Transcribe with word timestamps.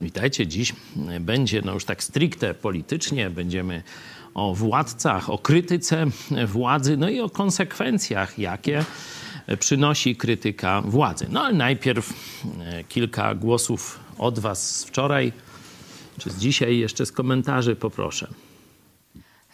Witajcie. 0.00 0.46
Dziś 0.46 0.72
będzie 1.20 1.62
no 1.62 1.74
już 1.74 1.84
tak 1.84 2.04
stricte 2.04 2.54
politycznie. 2.54 3.30
Będziemy 3.30 3.82
o 4.34 4.54
władcach, 4.54 5.30
o 5.30 5.38
krytyce 5.38 6.06
władzy, 6.46 6.96
no 6.96 7.08
i 7.08 7.20
o 7.20 7.30
konsekwencjach, 7.30 8.38
jakie 8.38 8.84
przynosi 9.58 10.16
krytyka 10.16 10.82
władzy. 10.82 11.26
No 11.30 11.42
ale 11.42 11.54
najpierw 11.54 12.12
e, 12.60 12.84
kilka 12.84 13.34
głosów 13.34 14.00
od 14.18 14.38
Was 14.38 14.76
z 14.76 14.84
wczoraj, 14.84 15.32
czy 16.18 16.30
z 16.30 16.38
dzisiaj 16.38 16.78
jeszcze 16.78 17.06
z 17.06 17.12
komentarzy 17.12 17.76
poproszę. 17.76 18.28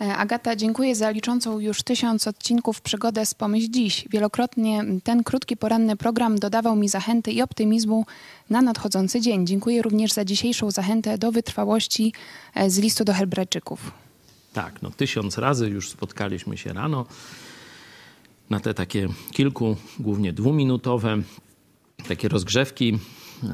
E, 0.00 0.17
Agata, 0.17 0.56
dziękuję 0.56 0.95
za 0.95 1.11
liczącą 1.11 1.59
już 1.59 1.83
tysiąc 1.83 2.28
odcinków 2.28 2.81
przygodę 2.81 3.27
z 3.27 3.34
Pomyśl 3.34 3.70
Dziś. 3.70 4.09
Wielokrotnie 4.11 4.84
ten 5.05 5.25
krótki 5.25 5.56
poranny 5.56 5.97
program 5.97 6.39
dodawał 6.39 6.77
mi 6.77 6.89
zachęty 6.89 7.33
i 7.33 7.42
optymizmu 7.42 8.06
na 8.50 8.62
nadchodzący 8.62 9.20
dzień. 9.20 9.47
Dziękuję 9.47 9.83
również 9.83 10.12
za 10.12 10.25
dzisiejszą 10.25 10.70
zachętę 10.70 11.19
do 11.19 11.33
wytrwałości 11.33 12.12
e, 12.55 12.70
z 12.70 12.78
listu 12.78 13.05
do 13.05 13.15
Hebrajczyków. 13.15 13.92
Tak, 14.53 14.83
no 14.83 14.91
tysiąc 14.91 15.39
razy 15.39 15.69
już 15.69 15.91
spotkaliśmy 15.91 16.56
się 16.56 16.72
rano 16.72 17.06
na 18.50 18.61
te 18.61 18.75
takie 18.75 19.09
kilku, 19.33 19.77
głównie 19.98 20.33
dwuminutowe, 20.33 21.19
takie 22.09 22.28
rozgrzewki, 22.28 22.98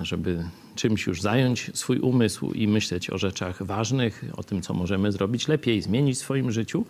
żeby 0.03 0.45
czymś 0.81 1.07
już 1.07 1.23
zająć 1.23 1.71
swój 1.75 1.99
umysł 1.99 2.53
i 2.53 2.69
myśleć 2.69 3.11
o 3.11 3.19
rzeczach 3.19 3.63
ważnych, 3.63 4.25
o 4.37 4.43
tym, 4.43 4.63
co 4.63 4.75
możemy 4.75 5.13
zrobić 5.13 5.49
lepiej, 5.49 5.83
zmienić 5.83 6.17
w 6.17 6.21
swoim 6.21 6.53
życiu. 6.53 6.85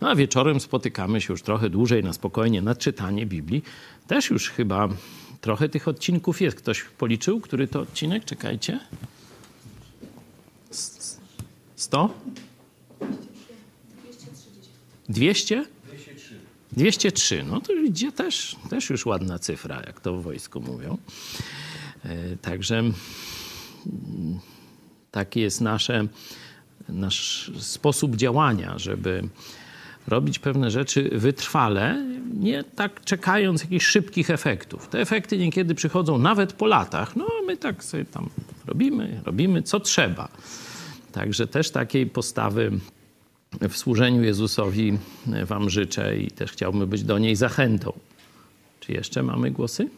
No 0.00 0.10
a 0.10 0.14
wieczorem 0.14 0.60
spotykamy 0.60 1.20
się 1.20 1.32
już 1.32 1.42
trochę 1.42 1.70
dłużej 1.70 2.04
na 2.04 2.12
spokojnie 2.12 2.62
na 2.62 2.74
czytanie 2.74 3.26
Biblii. 3.26 3.62
Też 4.06 4.30
już 4.30 4.50
chyba 4.50 4.88
trochę 5.40 5.68
tych 5.68 5.88
odcinków 5.88 6.40
jest. 6.40 6.56
Ktoś 6.56 6.82
policzył, 6.82 7.40
który 7.40 7.68
to 7.68 7.80
odcinek? 7.80 8.24
Czekajcie. 8.24 8.80
100? 11.76 12.14
200? 15.08 15.64
203. 16.72 17.44
No 17.44 17.60
to 17.60 17.72
idzie 17.72 18.12
też, 18.12 18.56
też 18.70 18.90
już 18.90 19.06
ładna 19.06 19.38
cyfra, 19.38 19.82
jak 19.86 20.00
to 20.00 20.16
w 20.16 20.22
wojsku 20.22 20.60
mówią. 20.60 20.98
E, 22.04 22.36
Także 22.36 22.78
mm, 22.78 22.94
taki 25.10 25.40
jest 25.40 25.60
nasze, 25.60 26.06
nasz 26.88 27.50
sposób 27.58 28.16
działania, 28.16 28.78
żeby 28.78 29.28
robić 30.06 30.38
pewne 30.38 30.70
rzeczy 30.70 31.10
wytrwale, 31.12 32.04
nie 32.34 32.64
tak 32.64 33.04
czekając 33.04 33.62
jakichś 33.62 33.86
szybkich 33.86 34.30
efektów. 34.30 34.88
Te 34.88 35.00
efekty 35.00 35.38
niekiedy 35.38 35.74
przychodzą 35.74 36.18
nawet 36.18 36.52
po 36.52 36.66
latach, 36.66 37.16
no 37.16 37.26
my 37.46 37.56
tak 37.56 37.84
sobie 37.84 38.04
tam 38.04 38.28
robimy, 38.66 39.20
robimy 39.24 39.62
co 39.62 39.80
trzeba. 39.80 40.28
Także 41.12 41.46
też 41.46 41.70
takiej 41.70 42.06
postawy 42.06 42.70
w 43.60 43.76
służeniu 43.76 44.22
Jezusowi 44.22 44.98
Wam 45.46 45.70
życzę 45.70 46.18
i 46.18 46.30
też 46.30 46.52
chciałbym 46.52 46.88
być 46.88 47.02
do 47.02 47.18
niej 47.18 47.36
zachętą. 47.36 47.92
Czy 48.80 48.92
jeszcze 48.92 49.22
mamy 49.22 49.50
głosy? 49.50 49.88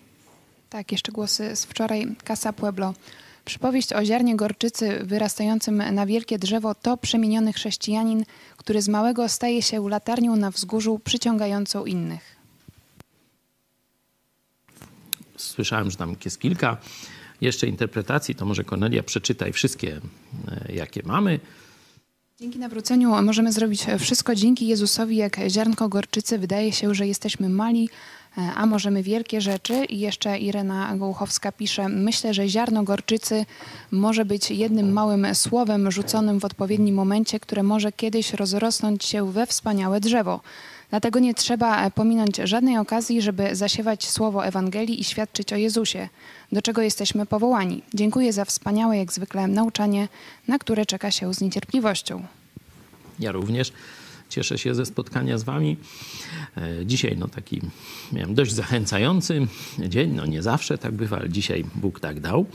Tak, 0.76 0.92
jeszcze 0.92 1.12
głosy 1.12 1.56
z 1.56 1.64
wczoraj. 1.64 2.16
Casa 2.24 2.52
Pueblo. 2.52 2.94
Przypowieść 3.44 3.92
o 3.92 4.04
ziarnie 4.04 4.36
gorczycy 4.36 4.98
wyrastającym 5.04 5.94
na 5.94 6.06
wielkie 6.06 6.38
drzewo 6.38 6.74
to 6.74 6.96
przemieniony 6.96 7.52
chrześcijanin, 7.52 8.24
który 8.56 8.82
z 8.82 8.88
małego 8.88 9.28
staje 9.28 9.62
się 9.62 9.88
latarnią 9.88 10.36
na 10.36 10.50
wzgórzu 10.50 11.00
przyciągającą 11.04 11.84
innych. 11.84 12.36
Słyszałem, 15.36 15.90
że 15.90 15.96
tam 15.96 16.16
jest 16.24 16.40
kilka 16.40 16.76
jeszcze 17.40 17.66
interpretacji, 17.66 18.34
to 18.34 18.44
może 18.44 18.64
Kornelia 18.64 19.02
przeczytaj 19.02 19.52
wszystkie, 19.52 20.00
e, 20.48 20.72
jakie 20.72 21.02
mamy. 21.04 21.40
Dzięki 22.40 22.58
nawróceniu 22.58 23.22
możemy 23.22 23.52
zrobić 23.52 23.86
wszystko 23.98 24.34
dzięki 24.34 24.66
Jezusowi, 24.66 25.16
jak 25.16 25.36
ziarnko 25.48 25.88
gorczycy. 25.88 26.38
Wydaje 26.38 26.72
się, 26.72 26.94
że 26.94 27.06
jesteśmy 27.06 27.48
mali, 27.48 27.88
a 28.36 28.66
możemy 28.66 29.02
wielkie 29.02 29.40
rzeczy. 29.40 29.84
I 29.84 29.98
jeszcze 29.98 30.38
Irena 30.38 30.96
Gołuchowska 30.96 31.52
pisze, 31.52 31.88
myślę, 31.88 32.34
że 32.34 32.48
ziarno 32.48 32.82
gorczycy 32.82 33.46
może 33.90 34.24
być 34.24 34.50
jednym 34.50 34.92
małym 34.92 35.34
słowem 35.34 35.90
rzuconym 35.90 36.40
w 36.40 36.44
odpowiednim 36.44 36.94
momencie, 36.94 37.40
które 37.40 37.62
może 37.62 37.92
kiedyś 37.92 38.32
rozrosnąć 38.32 39.04
się 39.04 39.32
we 39.32 39.46
wspaniałe 39.46 40.00
drzewo. 40.00 40.40
Dlatego 40.90 41.18
nie 41.18 41.34
trzeba 41.34 41.86
e, 41.86 41.90
pominąć 41.90 42.36
żadnej 42.36 42.78
okazji, 42.78 43.22
żeby 43.22 43.56
zasiewać 43.56 44.08
słowo 44.08 44.46
Ewangelii 44.46 45.00
i 45.00 45.04
świadczyć 45.04 45.52
o 45.52 45.56
Jezusie, 45.56 46.08
do 46.52 46.62
czego 46.62 46.82
jesteśmy 46.82 47.26
powołani. 47.26 47.82
Dziękuję 47.94 48.32
za 48.32 48.44
wspaniałe, 48.44 48.98
jak 48.98 49.12
zwykle, 49.12 49.46
nauczanie, 49.46 50.08
na 50.48 50.58
które 50.58 50.86
czeka 50.86 51.10
się 51.10 51.34
z 51.34 51.40
niecierpliwością. 51.40 52.22
Ja 53.18 53.32
również 53.32 53.72
cieszę 54.28 54.58
się 54.58 54.74
ze 54.74 54.86
spotkania 54.86 55.38
z 55.38 55.42
Wami. 55.44 55.76
E, 56.56 56.86
Dzisiaj 56.86 57.16
no 57.18 57.28
taki 57.28 57.60
miałem 58.12 58.34
dość 58.34 58.52
zachęcający 58.52 59.46
dzień. 59.88 60.12
No 60.14 60.26
nie 60.26 60.42
zawsze 60.42 60.78
tak 60.78 60.92
bywa, 60.94 61.18
ale 61.18 61.28
dzisiaj 61.28 61.64
Bóg 61.74 62.00
tak 62.00 62.20
dał. 62.20 62.46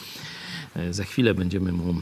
E, 0.76 0.94
Za 0.94 1.04
chwilę 1.04 1.34
będziemy 1.34 1.72
mu 1.72 1.96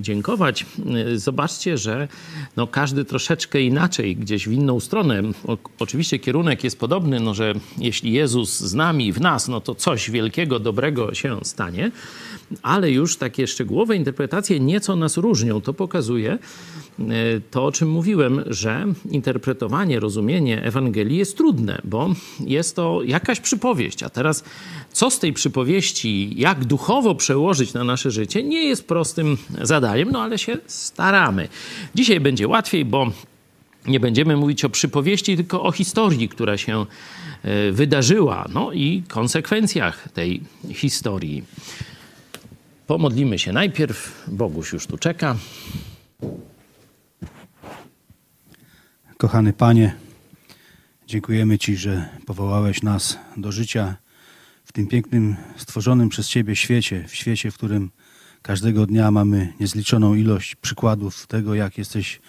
dziękować. 0.00 0.66
E, 1.12 1.18
Zobaczcie, 1.18 1.78
że 1.78 2.08
no 2.56 2.66
każdy 2.66 3.04
troszeczkę 3.04 3.62
inaczej, 3.62 4.16
gdzieś 4.16 4.48
w 4.48 4.52
inną 4.52 4.80
stronę. 4.80 5.22
O, 5.46 5.58
oczywiście 5.78 6.18
kierunek 6.18 6.64
jest 6.64 6.78
podobny, 6.78 7.20
no 7.20 7.34
że 7.34 7.54
jeśli 7.78 8.12
Jezus 8.12 8.60
z 8.60 8.74
nami, 8.74 9.12
w 9.12 9.20
nas, 9.20 9.48
no 9.48 9.60
to 9.60 9.74
coś 9.74 10.10
wielkiego, 10.10 10.58
dobrego 10.58 11.14
się 11.14 11.40
stanie, 11.42 11.90
ale 12.62 12.90
już 12.90 13.16
takie 13.16 13.46
szczegółowe 13.46 13.96
interpretacje 13.96 14.60
nieco 14.60 14.96
nas 14.96 15.16
różnią. 15.16 15.60
To 15.60 15.74
pokazuje 15.74 16.38
to, 17.50 17.64
o 17.64 17.72
czym 17.72 17.90
mówiłem, 17.90 18.44
że 18.46 18.84
interpretowanie, 19.10 20.00
rozumienie 20.00 20.62
Ewangelii 20.62 21.16
jest 21.16 21.36
trudne, 21.36 21.80
bo 21.84 22.14
jest 22.40 22.76
to 22.76 23.00
jakaś 23.04 23.40
przypowieść. 23.40 24.02
A 24.02 24.08
teraz, 24.08 24.44
co 24.92 25.10
z 25.10 25.18
tej 25.18 25.32
przypowieści, 25.32 26.40
jak 26.40 26.64
duchowo 26.64 27.14
przełożyć 27.14 27.74
na 27.74 27.84
nasze 27.84 28.10
życie, 28.10 28.42
nie 28.42 28.64
jest 28.64 28.88
prostym 28.88 29.38
zadaniem, 29.62 30.10
no 30.10 30.22
ale 30.22 30.38
się 30.38 30.58
staramy. 30.66 31.48
Dzisiaj 31.94 32.20
będzie 32.20 32.48
łatwiej, 32.48 32.84
bo 32.84 33.10
nie 33.86 34.00
będziemy 34.00 34.36
mówić 34.36 34.64
o 34.64 34.70
przypowieści, 34.70 35.36
tylko 35.36 35.62
o 35.62 35.72
historii, 35.72 36.28
która 36.28 36.56
się 36.56 36.86
e, 37.42 37.72
wydarzyła, 37.72 38.48
no 38.54 38.72
i 38.72 39.02
konsekwencjach 39.08 40.08
tej 40.08 40.40
historii. 40.72 41.44
Pomodlimy 42.86 43.38
się 43.38 43.52
najpierw. 43.52 44.24
Boguś 44.28 44.72
już 44.72 44.86
tu 44.86 44.98
czeka. 44.98 45.36
Kochany 49.22 49.52
Panie, 49.52 49.94
dziękujemy 51.06 51.58
Ci, 51.58 51.76
że 51.76 52.08
powołałeś 52.26 52.82
nas 52.82 53.18
do 53.36 53.52
życia 53.52 53.96
w 54.64 54.72
tym 54.72 54.86
pięknym, 54.86 55.36
stworzonym 55.56 56.08
przez 56.08 56.28
Ciebie 56.28 56.56
świecie, 56.56 57.04
w 57.08 57.14
świecie, 57.14 57.50
w 57.50 57.54
którym 57.54 57.90
każdego 58.42 58.86
dnia 58.86 59.10
mamy 59.10 59.52
niezliczoną 59.60 60.14
ilość 60.14 60.54
przykładów 60.54 61.26
tego, 61.26 61.54
jak 61.54 61.78
jesteś 61.78 62.20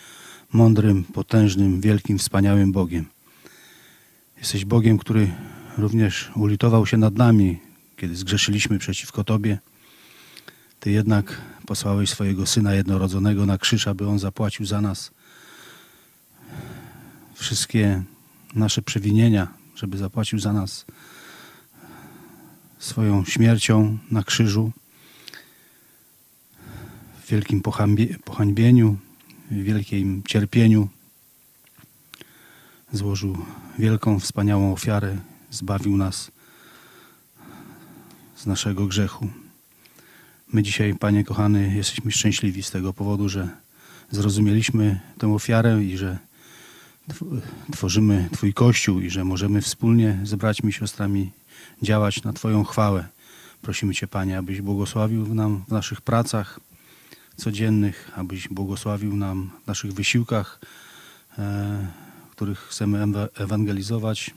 mądrym, 0.51 1.03
potężnym, 1.03 1.81
wielkim, 1.81 2.17
wspaniałym 2.17 2.71
Bogiem. 2.71 3.05
Jesteś 4.37 4.65
Bogiem, 4.65 4.97
który 4.97 5.31
również 5.77 6.31
ulitował 6.35 6.85
się 6.85 6.97
nad 6.97 7.15
nami, 7.15 7.59
kiedy 7.97 8.15
zgrzeszyliśmy 8.15 8.79
przeciwko 8.79 9.23
Tobie. 9.23 9.59
Ty 10.79 10.91
jednak 10.91 11.41
posłałeś 11.65 12.09
swojego 12.09 12.45
Syna 12.45 12.73
jednorodzonego 12.73 13.45
na 13.45 13.57
krzyż, 13.57 13.87
aby 13.87 14.07
On 14.07 14.19
zapłacił 14.19 14.65
za 14.65 14.81
nas 14.81 15.11
wszystkie 17.43 18.03
nasze 18.55 18.81
przewinienia, 18.81 19.47
żeby 19.75 19.97
zapłacił 19.97 20.39
za 20.39 20.53
nas 20.53 20.85
swoją 22.79 23.25
śmiercią 23.25 23.97
na 24.11 24.23
krzyżu, 24.23 24.71
w 27.23 27.29
wielkim 27.29 27.61
pohańbie- 27.61 28.19
pohańbieniu, 28.19 28.97
w 29.51 29.63
wielkim 29.63 30.23
cierpieniu. 30.27 30.89
Złożył 32.91 33.37
wielką, 33.79 34.19
wspaniałą 34.19 34.73
ofiarę, 34.73 35.17
zbawił 35.51 35.97
nas 35.97 36.31
z 38.35 38.45
naszego 38.45 38.87
grzechu. 38.87 39.27
My 40.53 40.63
dzisiaj, 40.63 40.95
Panie 40.95 41.23
kochany, 41.23 41.75
jesteśmy 41.75 42.11
szczęśliwi 42.11 42.63
z 42.63 42.71
tego 42.71 42.93
powodu, 42.93 43.29
że 43.29 43.49
zrozumieliśmy 44.11 44.99
tę 45.17 45.33
ofiarę 45.33 45.83
i 45.83 45.97
że 45.97 46.17
tworzymy 47.71 48.29
Twój 48.31 48.53
Kościół 48.53 48.99
i 48.99 49.09
że 49.09 49.23
możemy 49.23 49.61
wspólnie 49.61 50.19
z 50.23 50.35
braćmi, 50.35 50.73
siostrami 50.73 51.31
działać 51.81 52.23
na 52.23 52.33
Twoją 52.33 52.63
chwałę. 52.63 53.07
Prosimy 53.61 53.93
Cię, 53.93 54.07
Panie, 54.07 54.37
abyś 54.37 54.61
błogosławił 54.61 55.35
nam 55.35 55.63
w 55.67 55.71
naszych 55.71 56.01
pracach 56.01 56.59
codziennych, 57.35 58.11
abyś 58.15 58.47
błogosławił 58.47 59.15
nam 59.15 59.51
w 59.63 59.67
naszych 59.67 59.93
wysiłkach, 59.93 60.59
e, 61.37 61.87
których 62.31 62.59
chcemy 62.59 62.97
ewa- 62.97 63.27
ewangelizować 63.35 64.31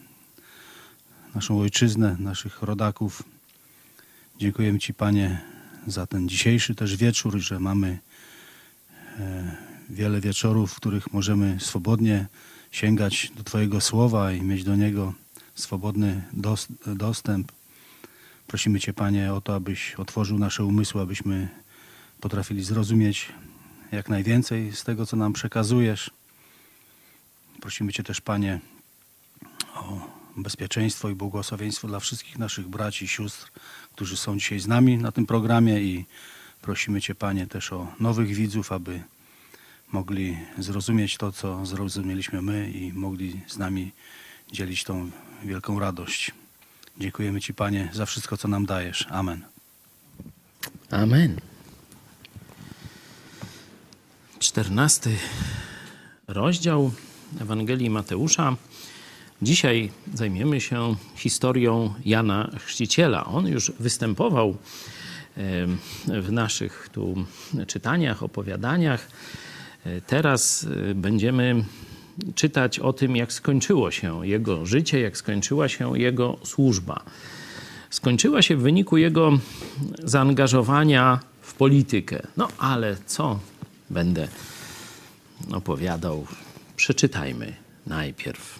naszą 1.34 1.60
ojczyznę, 1.60 2.16
naszych 2.18 2.62
rodaków. 2.62 3.22
Dziękujemy 4.38 4.78
Ci, 4.78 4.94
Panie, 4.94 5.40
za 5.86 6.06
ten 6.06 6.28
dzisiejszy 6.28 6.74
też 6.74 6.96
wieczór, 6.96 7.38
że 7.38 7.60
mamy 7.60 7.98
e, 9.18 9.56
wiele 9.90 10.20
wieczorów, 10.20 10.72
w 10.72 10.76
których 10.76 11.12
możemy 11.12 11.56
swobodnie 11.60 12.26
sięgać 12.70 13.30
do 13.36 13.44
Twojego 13.44 13.80
słowa 13.80 14.32
i 14.32 14.42
mieć 14.42 14.64
do 14.64 14.76
niego 14.76 15.14
swobodny 15.54 16.22
dostęp. 16.86 17.52
Prosimy 18.46 18.80
Cię, 18.80 18.92
Panie, 18.92 19.32
o 19.32 19.40
to, 19.40 19.54
abyś 19.54 19.94
otworzył 19.94 20.38
nasze 20.38 20.64
umysły, 20.64 21.00
abyśmy 21.00 21.48
potrafili 22.20 22.64
zrozumieć 22.64 23.32
jak 23.92 24.08
najwięcej 24.08 24.72
z 24.72 24.84
tego, 24.84 25.06
co 25.06 25.16
nam 25.16 25.32
przekazujesz. 25.32 26.10
Prosimy 27.60 27.92
Cię 27.92 28.02
też, 28.02 28.20
Panie, 28.20 28.60
o 29.74 30.00
bezpieczeństwo 30.36 31.10
i 31.10 31.14
błogosławieństwo 31.14 31.88
dla 31.88 32.00
wszystkich 32.00 32.38
naszych 32.38 32.68
braci 32.68 33.04
i 33.04 33.08
sióstr, 33.08 33.50
którzy 33.92 34.16
są 34.16 34.38
dzisiaj 34.38 34.60
z 34.60 34.66
nami 34.66 34.98
na 34.98 35.12
tym 35.12 35.26
programie 35.26 35.80
i 35.80 36.06
prosimy 36.62 37.00
Cię, 37.00 37.14
Panie, 37.14 37.46
też 37.46 37.72
o 37.72 37.92
nowych 38.00 38.34
widzów, 38.34 38.72
aby 38.72 39.02
mogli 39.92 40.38
zrozumieć 40.58 41.16
to, 41.16 41.32
co 41.32 41.66
zrozumieliśmy 41.66 42.42
my 42.42 42.70
i 42.70 42.92
mogli 42.92 43.40
z 43.46 43.58
nami 43.58 43.92
dzielić 44.52 44.84
tą 44.84 45.10
wielką 45.44 45.78
radość. 45.78 46.32
Dziękujemy 46.98 47.40
Ci, 47.40 47.54
Panie, 47.54 47.88
za 47.92 48.06
wszystko, 48.06 48.36
co 48.36 48.48
nam 48.48 48.66
dajesz. 48.66 49.06
Amen. 49.10 49.44
Amen. 50.90 51.40
Czternasty 54.38 55.16
rozdział 56.28 56.92
Ewangelii 57.40 57.90
Mateusza. 57.90 58.56
Dzisiaj 59.42 59.92
zajmiemy 60.14 60.60
się 60.60 60.96
historią 61.16 61.94
Jana 62.04 62.50
Chrzciciela. 62.58 63.24
On 63.24 63.46
już 63.46 63.72
występował 63.80 64.56
w 66.06 66.32
naszych 66.32 66.88
tu 66.92 67.26
czytaniach, 67.66 68.22
opowiadaniach. 68.22 69.08
Teraz 70.06 70.66
e, 70.90 70.94
będziemy 70.94 71.64
czytać 72.34 72.78
o 72.78 72.92
tym, 72.92 73.16
jak 73.16 73.32
skończyło 73.32 73.90
się 73.90 74.26
jego 74.26 74.66
życie, 74.66 75.00
jak 75.00 75.16
skończyła 75.16 75.68
się 75.68 75.98
jego 75.98 76.38
służba. 76.44 77.02
Skończyła 77.90 78.42
się 78.42 78.56
w 78.56 78.60
wyniku 78.60 78.96
jego 78.96 79.38
zaangażowania 79.98 81.20
w 81.40 81.54
politykę. 81.54 82.26
No 82.36 82.48
ale 82.58 82.96
co 83.06 83.38
będę 83.90 84.28
opowiadał? 85.52 86.26
Przeczytajmy 86.76 87.56
najpierw. 87.86 88.58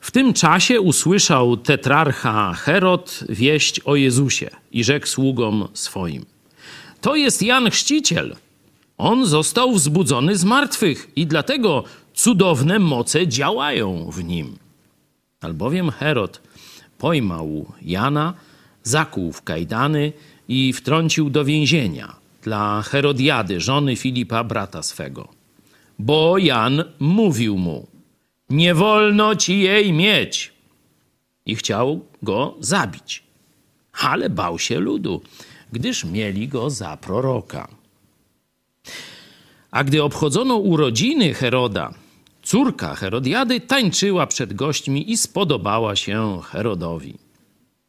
W 0.00 0.10
tym 0.10 0.32
czasie 0.32 0.80
usłyszał 0.80 1.56
tetrarcha 1.56 2.54
Herod 2.54 3.24
wieść 3.28 3.80
o 3.80 3.96
Jezusie 3.96 4.50
i 4.72 4.84
rzekł 4.84 5.06
sługom 5.06 5.68
swoim: 5.74 6.24
To 7.00 7.16
jest 7.16 7.42
Jan 7.42 7.70
Chrzciciel. 7.70 8.36
On 8.98 9.26
został 9.26 9.72
wzbudzony 9.72 10.36
z 10.36 10.44
martwych 10.44 11.10
i 11.16 11.26
dlatego 11.26 11.84
cudowne 12.14 12.78
moce 12.78 13.28
działają 13.28 14.10
w 14.10 14.24
nim. 14.24 14.58
Albowiem 15.40 15.90
Herod 15.90 16.40
pojmał 16.98 17.72
Jana, 17.82 18.34
zakuł 18.82 19.32
w 19.32 19.42
kajdany 19.42 20.12
i 20.48 20.72
wtrącił 20.72 21.30
do 21.30 21.44
więzienia 21.44 22.22
dla 22.42 22.82
Herodiady, 22.82 23.60
żony 23.60 23.96
Filipa, 23.96 24.44
brata 24.44 24.82
swego. 24.82 25.28
Bo 25.98 26.38
Jan 26.38 26.84
mówił 26.98 27.58
mu, 27.58 27.86
nie 28.50 28.74
wolno 28.74 29.36
ci 29.36 29.60
jej 29.60 29.92
mieć. 29.92 30.52
I 31.46 31.56
chciał 31.56 32.04
go 32.22 32.54
zabić. 32.60 33.22
Ale 33.92 34.30
bał 34.30 34.58
się 34.58 34.80
ludu, 34.80 35.22
gdyż 35.72 36.04
mieli 36.04 36.48
go 36.48 36.70
za 36.70 36.96
proroka. 36.96 37.68
A 39.72 39.84
gdy 39.84 40.02
obchodzono 40.02 40.56
urodziny 40.56 41.34
Heroda, 41.34 41.94
córka 42.42 42.94
Herodiady 42.94 43.60
tańczyła 43.60 44.26
przed 44.26 44.54
gośćmi 44.54 45.10
i 45.10 45.16
spodobała 45.16 45.96
się 45.96 46.40
Herodowi. 46.42 47.14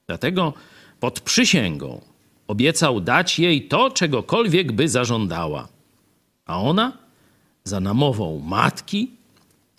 Dlatego 0.07 0.53
pod 0.99 1.19
przysięgą 1.19 2.01
obiecał 2.47 3.01
dać 3.01 3.39
jej 3.39 3.67
to, 3.67 3.91
czegokolwiek 3.91 4.71
by 4.71 4.89
zażądała. 4.89 5.67
A 6.45 6.61
ona, 6.61 6.97
za 7.63 7.79
namową 7.79 8.39
matki 8.39 9.11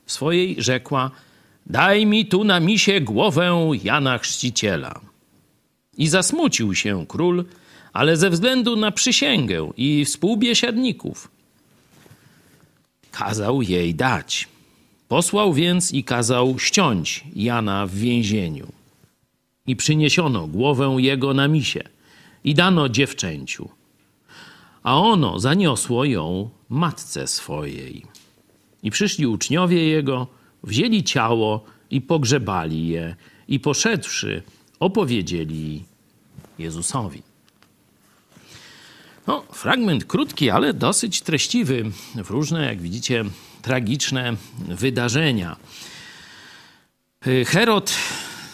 swojej, 0.06 0.56
rzekła: 0.58 1.10
Daj 1.66 2.06
mi 2.06 2.26
tu 2.26 2.44
na 2.44 2.60
misie 2.60 3.00
głowę 3.00 3.70
Jana 3.84 4.18
Chrzciciela. 4.18 5.00
I 5.98 6.08
zasmucił 6.08 6.74
się 6.74 7.06
król, 7.06 7.44
ale 7.92 8.16
ze 8.16 8.30
względu 8.30 8.76
na 8.76 8.90
przysięgę 8.90 9.70
i 9.76 10.04
współbiesiadników 10.04 11.33
kazał 13.14 13.62
jej 13.62 13.94
dać. 13.94 14.48
Posłał 15.08 15.54
więc 15.54 15.92
i 15.92 16.04
kazał 16.04 16.58
ściąć 16.58 17.24
Jana 17.36 17.86
w 17.86 17.94
więzieniu. 17.94 18.72
I 19.66 19.76
przyniesiono 19.76 20.46
głowę 20.46 20.96
jego 20.98 21.34
na 21.34 21.48
misie 21.48 21.82
i 22.44 22.54
dano 22.54 22.88
dziewczęciu. 22.88 23.68
A 24.82 25.00
ono 25.00 25.38
zaniosło 25.38 26.04
ją 26.04 26.50
matce 26.68 27.26
swojej. 27.26 28.02
I 28.82 28.90
przyszli 28.90 29.26
uczniowie 29.26 29.88
jego, 29.88 30.26
wzięli 30.62 31.04
ciało 31.04 31.64
i 31.90 32.00
pogrzebali 32.00 32.88
je, 32.88 33.16
i 33.48 33.60
poszedłszy, 33.60 34.42
opowiedzieli 34.80 35.84
Jezusowi. 36.58 37.33
No, 39.26 39.42
fragment 39.52 40.04
krótki, 40.04 40.50
ale 40.50 40.74
dosyć 40.74 41.20
treściwy 41.20 41.84
w 42.24 42.30
różne, 42.30 42.66
jak 42.66 42.82
widzicie, 42.82 43.24
tragiczne 43.62 44.36
wydarzenia. 44.68 45.56
Herod, 47.46 47.94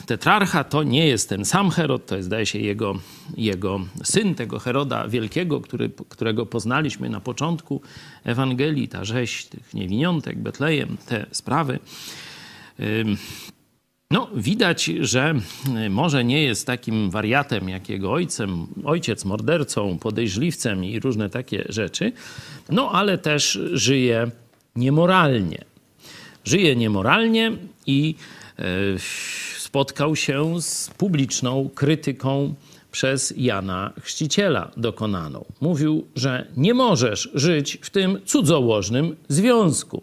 tetrarcha, 0.06 0.64
to 0.64 0.82
nie 0.82 1.06
jest 1.06 1.28
ten 1.28 1.44
sam 1.44 1.70
Herod, 1.70 2.06
to 2.06 2.16
jest, 2.16 2.26
zdaje 2.26 2.46
się, 2.46 2.58
jego, 2.58 2.94
jego 3.36 3.80
syn, 4.04 4.34
tego 4.34 4.58
Heroda 4.58 5.08
Wielkiego, 5.08 5.60
który, 5.60 5.90
którego 6.08 6.46
poznaliśmy 6.46 7.10
na 7.10 7.20
początku 7.20 7.82
Ewangelii, 8.24 8.88
ta 8.88 9.04
rzeź 9.04 9.44
tych 9.44 9.74
niewiniątek, 9.74 10.38
Betlejem, 10.38 10.96
te 11.06 11.26
sprawy. 11.32 11.78
No, 14.12 14.28
widać, 14.34 14.84
że 14.84 15.34
y, 15.86 15.90
może 15.90 16.24
nie 16.24 16.42
jest 16.42 16.66
takim 16.66 17.10
wariatem 17.10 17.68
jak 17.68 17.88
jego 17.88 18.12
ojcem, 18.12 18.66
ojciec, 18.84 19.24
mordercą, 19.24 19.98
podejrzliwcem 19.98 20.84
i 20.84 21.00
różne 21.00 21.30
takie 21.30 21.64
rzeczy, 21.68 22.12
no 22.68 22.90
ale 22.92 23.18
też 23.18 23.58
żyje 23.72 24.30
niemoralnie. 24.76 25.64
Żyje 26.44 26.76
niemoralnie 26.76 27.52
i 27.86 28.14
y, 28.58 28.62
spotkał 29.58 30.16
się 30.16 30.62
z 30.62 30.90
publiczną 30.98 31.70
krytyką 31.74 32.54
przez 32.92 33.34
Jana 33.36 33.92
Chrzciciela 34.00 34.70
dokonaną. 34.76 35.44
Mówił, 35.60 36.06
że 36.14 36.46
nie 36.56 36.74
możesz 36.74 37.30
żyć 37.34 37.78
w 37.82 37.90
tym 37.90 38.20
cudzołożnym 38.24 39.16
związku. 39.28 40.02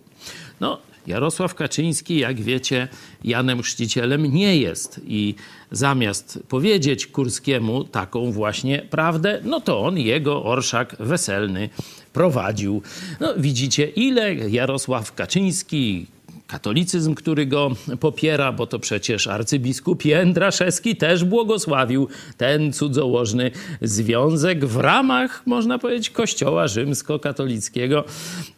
No, 0.60 0.80
Jarosław 1.08 1.56
Kaczyński, 1.56 2.18
jak 2.18 2.42
wiecie, 2.42 2.88
Janem 3.24 3.62
Chrzcicielem 3.62 4.34
nie 4.34 4.58
jest 4.58 5.02
i 5.08 5.36
zamiast 5.72 6.40
powiedzieć 6.50 7.08
Kurskiemu 7.08 7.84
taką 7.84 8.32
właśnie 8.32 8.82
prawdę, 8.90 9.42
no 9.44 9.62
to 9.62 9.82
on 9.82 9.98
jego 9.98 10.46
orszak 10.46 10.96
weselny 11.00 11.70
prowadził. 12.14 12.82
No 13.20 13.34
widzicie, 13.38 13.88
ile 13.88 14.36
Jarosław 14.36 15.14
Kaczyński, 15.14 16.06
katolicyzm, 16.48 17.16
który 17.16 17.46
go 17.46 17.72
popiera, 18.00 18.51
bo 18.51 18.68
to 18.68 18.80
przecież 18.80 19.27
arcybiskup 19.27 20.06
Jędraszewski 20.06 20.96
też 20.96 21.24
błogosławił 21.24 22.08
ten 22.38 22.74
cudzołożny 22.74 23.51
związek 23.82 24.66
w 24.66 24.77
ramach, 24.77 25.44
można 25.46 25.80
powiedzieć, 25.80 26.10
kościoła 26.10 26.68
rzymskokatolickiego. 26.68 28.04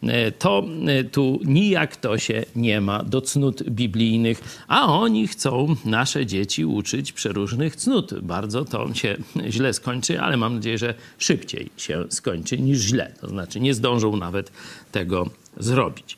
E, 0.03 0.31
to 0.31 0.63
e, 0.88 1.03
tu 1.03 1.39
nijak 1.46 1.96
to 1.96 2.17
się 2.17 2.46
nie 2.55 2.81
ma 2.81 3.03
do 3.03 3.22
cnót 3.22 3.63
biblijnych, 3.63 4.63
a 4.67 4.93
oni 4.93 5.27
chcą 5.27 5.75
nasze 5.86 6.25
dzieci 6.25 6.65
uczyć 6.65 7.12
przeróżnych 7.12 7.75
cnót. 7.75 8.13
Bardzo 8.22 8.65
to 8.65 8.93
się 8.93 9.17
źle 9.50 9.74
skończy, 9.74 10.22
ale 10.22 10.38
mam 10.38 10.55
nadzieję, 10.55 10.77
że 10.77 10.93
szybciej 11.17 11.69
się 11.77 12.05
skończy 12.10 12.60
niż 12.60 12.79
źle. 12.79 13.13
To 13.22 13.29
znaczy 13.29 13.60
nie 13.60 13.74
zdążą 13.74 14.15
nawet 14.15 14.51
tego 14.91 15.29
zrobić 15.58 16.17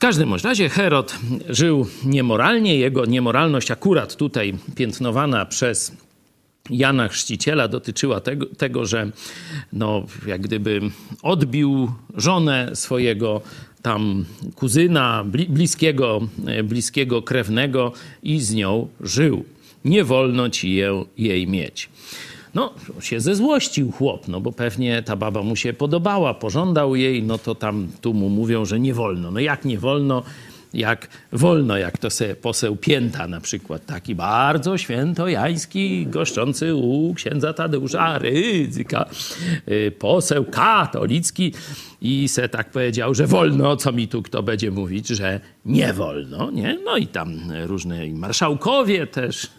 każdym 0.00 0.34
razie 0.34 0.68
Herod 0.68 1.18
żył 1.48 1.86
niemoralnie. 2.04 2.76
Jego 2.76 3.06
niemoralność 3.06 3.70
akurat 3.70 4.16
tutaj 4.16 4.54
piętnowana 4.74 5.46
przez 5.46 5.92
Jana 6.70 7.08
Chrzciciela 7.08 7.68
dotyczyła 7.68 8.20
tego, 8.20 8.46
tego, 8.46 8.86
że 8.86 9.10
no, 9.72 10.06
jak 10.26 10.40
gdyby 10.40 10.80
odbił 11.22 11.92
żonę 12.16 12.70
swojego 12.74 13.40
tam 13.82 14.24
kuzyna, 14.54 15.24
bliskiego, 15.48 16.20
bliskiego 16.64 17.22
krewnego 17.22 17.92
i 18.22 18.40
z 18.40 18.54
nią 18.54 18.88
żył. 19.00 19.44
Nie 19.84 20.04
wolno 20.04 20.50
ci 20.50 20.74
je, 20.74 21.04
jej 21.18 21.46
mieć. 21.46 21.88
No, 22.54 22.72
się 23.00 23.20
zezłościł 23.20 23.92
chłop, 23.92 24.28
no 24.28 24.40
bo 24.40 24.52
pewnie 24.52 25.02
ta 25.02 25.16
baba 25.16 25.42
mu 25.42 25.56
się 25.56 25.72
podobała, 25.72 26.34
pożądał 26.34 26.96
jej, 26.96 27.22
no 27.22 27.38
to 27.38 27.54
tam 27.54 27.88
tu 28.00 28.14
mu 28.14 28.28
mówią, 28.28 28.64
że 28.64 28.80
nie 28.80 28.94
wolno. 28.94 29.30
No 29.30 29.40
jak 29.40 29.64
nie 29.64 29.78
wolno? 29.78 30.22
Jak 30.74 31.08
wolno, 31.32 31.76
jak 31.76 31.98
to 31.98 32.10
sobie 32.10 32.34
poseł 32.34 32.76
Pięta 32.76 33.28
na 33.28 33.40
przykład, 33.40 33.86
taki 33.86 34.14
bardzo 34.14 34.78
świętojański, 34.78 36.06
goszczący 36.06 36.74
u 36.74 37.14
księdza 37.14 37.52
Tadeusza 37.52 38.18
Rydzyka, 38.18 39.06
y, 39.68 39.92
poseł 39.98 40.44
katolicki 40.44 41.52
i 42.02 42.28
se 42.28 42.48
tak 42.48 42.70
powiedział, 42.70 43.14
że 43.14 43.26
wolno, 43.26 43.76
co 43.76 43.92
mi 43.92 44.08
tu 44.08 44.22
kto 44.22 44.42
będzie 44.42 44.70
mówić, 44.70 45.08
że 45.08 45.40
nie 45.64 45.92
wolno, 45.92 46.50
nie? 46.50 46.78
No 46.84 46.96
i 46.96 47.06
tam 47.06 47.34
różne 47.64 48.06
marszałkowie 48.06 49.06
też 49.06 49.50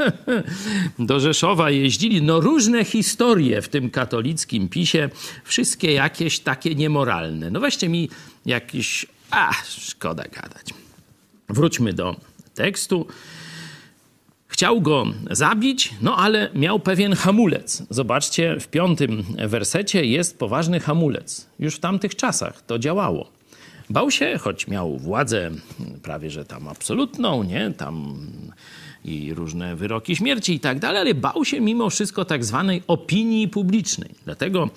do 0.99 1.19
Rzeszowa 1.19 1.69
jeździli, 1.69 2.21
no 2.21 2.39
różne 2.39 2.85
historie 2.85 3.61
w 3.61 3.69
tym 3.69 3.89
katolickim 3.89 4.69
PiSie, 4.69 5.09
wszystkie 5.43 5.93
jakieś 5.93 6.39
takie 6.39 6.75
niemoralne. 6.75 7.51
No 7.51 7.59
weźcie 7.59 7.89
mi 7.89 8.09
jakiś, 8.45 9.05
a 9.31 9.53
szkoda 9.63 10.23
gadać. 10.23 10.73
Wróćmy 11.51 11.93
do 11.93 12.15
tekstu. 12.55 13.07
Chciał 14.47 14.81
go 14.81 15.05
zabić, 15.31 15.93
no 16.01 16.17
ale 16.17 16.49
miał 16.53 16.79
pewien 16.79 17.13
hamulec. 17.13 17.83
Zobaczcie, 17.89 18.59
w 18.59 18.67
piątym 18.67 19.23
wersecie 19.47 20.05
jest 20.05 20.39
poważny 20.39 20.79
hamulec. 20.79 21.47
Już 21.59 21.75
w 21.75 21.79
tamtych 21.79 22.15
czasach 22.15 22.61
to 22.61 22.79
działało. 22.79 23.31
Bał 23.89 24.11
się, 24.11 24.37
choć 24.37 24.67
miał 24.67 24.97
władzę 24.97 25.51
prawie 26.03 26.29
że 26.29 26.45
tam 26.45 26.67
absolutną, 26.67 27.43
nie? 27.43 27.73
Tam 27.77 28.27
i 29.05 29.33
różne 29.33 29.75
wyroki 29.75 30.15
śmierci 30.15 30.53
i 30.53 30.59
tak 30.59 30.79
dalej, 30.79 31.01
ale 31.01 31.13
bał 31.13 31.45
się 31.45 31.61
mimo 31.61 31.89
wszystko 31.89 32.25
tak 32.25 32.45
zwanej 32.45 32.83
opinii 32.87 33.47
publicznej. 33.47 34.09
Dlatego 34.25 34.69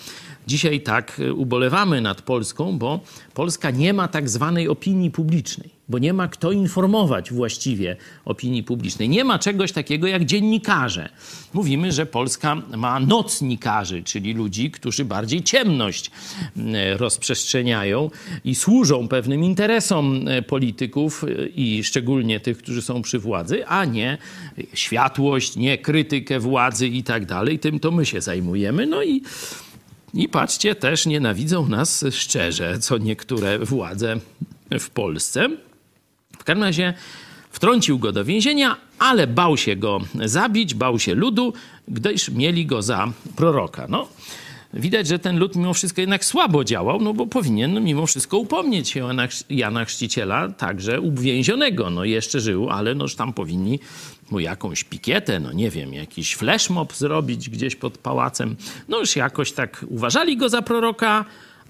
dzisiaj 0.46 0.80
tak 0.80 1.20
ubolewamy 1.34 2.00
nad 2.00 2.22
Polską, 2.22 2.78
bo 2.78 3.00
Polska 3.34 3.70
nie 3.70 3.92
ma 3.92 4.08
tak 4.08 4.28
zwanej 4.28 4.68
opinii 4.68 5.10
publicznej 5.10 5.74
bo 5.88 5.98
nie 5.98 6.12
ma 6.12 6.28
kto 6.28 6.52
informować 6.52 7.32
właściwie 7.32 7.96
opinii 8.24 8.62
publicznej. 8.62 9.08
Nie 9.08 9.24
ma 9.24 9.38
czegoś 9.38 9.72
takiego 9.72 10.06
jak 10.06 10.24
dziennikarze. 10.24 11.08
Mówimy, 11.52 11.92
że 11.92 12.06
Polska 12.06 12.54
ma 12.76 13.00
nocnikarzy, 13.00 14.02
czyli 14.02 14.34
ludzi, 14.34 14.70
którzy 14.70 15.04
bardziej 15.04 15.42
ciemność 15.42 16.10
mm, 16.56 16.98
rozprzestrzeniają 16.98 18.10
i 18.44 18.54
służą 18.54 19.08
pewnym 19.08 19.44
interesom 19.44 20.28
e, 20.28 20.42
polityków 20.42 21.24
i 21.54 21.84
szczególnie 21.84 22.40
tych, 22.40 22.58
którzy 22.58 22.82
są 22.82 23.02
przy 23.02 23.18
władzy, 23.18 23.66
a 23.66 23.84
nie 23.84 24.18
światłość, 24.74 25.56
nie 25.56 25.78
krytykę 25.78 26.40
władzy 26.40 26.88
i 26.88 27.02
tak 27.02 27.26
dalej. 27.26 27.58
Tym 27.58 27.80
to 27.80 27.90
my 27.90 28.06
się 28.06 28.20
zajmujemy. 28.20 28.86
No 28.86 29.02
i 29.02 29.22
i 30.14 30.28
patrzcie, 30.28 30.74
też 30.74 31.06
nienawidzą 31.06 31.68
nas 31.68 32.04
szczerze, 32.10 32.78
co 32.78 32.98
niektóre 32.98 33.58
władze 33.58 34.16
w 34.80 34.90
Polsce. 34.90 35.48
W 36.38 36.44
każdym 36.44 36.62
razie 36.62 36.94
wtrącił 37.50 37.98
go 37.98 38.12
do 38.12 38.24
więzienia, 38.24 38.76
ale 38.98 39.26
bał 39.26 39.56
się 39.56 39.76
go 39.76 40.00
zabić, 40.24 40.74
bał 40.74 40.98
się 40.98 41.14
ludu, 41.14 41.52
gdyż 41.88 42.28
mieli 42.28 42.66
go 42.66 42.82
za 42.82 43.12
proroka. 43.36 43.86
No, 43.88 44.08
widać, 44.74 45.06
że 45.06 45.18
ten 45.18 45.38
lud 45.38 45.56
mimo 45.56 45.74
wszystko 45.74 46.00
jednak 46.00 46.24
słabo 46.24 46.64
działał, 46.64 47.00
no 47.00 47.14
bo 47.14 47.26
powinien 47.26 47.84
mimo 47.84 48.06
wszystko 48.06 48.38
upomnieć 48.38 48.88
się 48.88 49.08
Jana 49.50 49.84
Chrzciciela, 49.84 50.48
także 50.48 51.00
uwięzionego. 51.00 51.90
No 51.90 52.04
jeszcze 52.04 52.40
żył, 52.40 52.70
ale 52.70 52.94
noż 52.94 53.14
tam 53.14 53.32
powinni 53.32 53.78
mu 54.30 54.40
jakąś 54.40 54.84
pikietę, 54.84 55.40
no 55.40 55.52
nie 55.52 55.70
wiem, 55.70 55.94
jakiś 55.94 56.34
flashmob 56.34 56.92
zrobić 56.96 57.50
gdzieś 57.50 57.76
pod 57.76 57.98
pałacem. 57.98 58.56
No 58.88 59.00
już 59.00 59.16
jakoś 59.16 59.52
tak 59.52 59.84
uważali 59.88 60.36
go 60.36 60.48
za 60.48 60.62
proroka, 60.62 61.24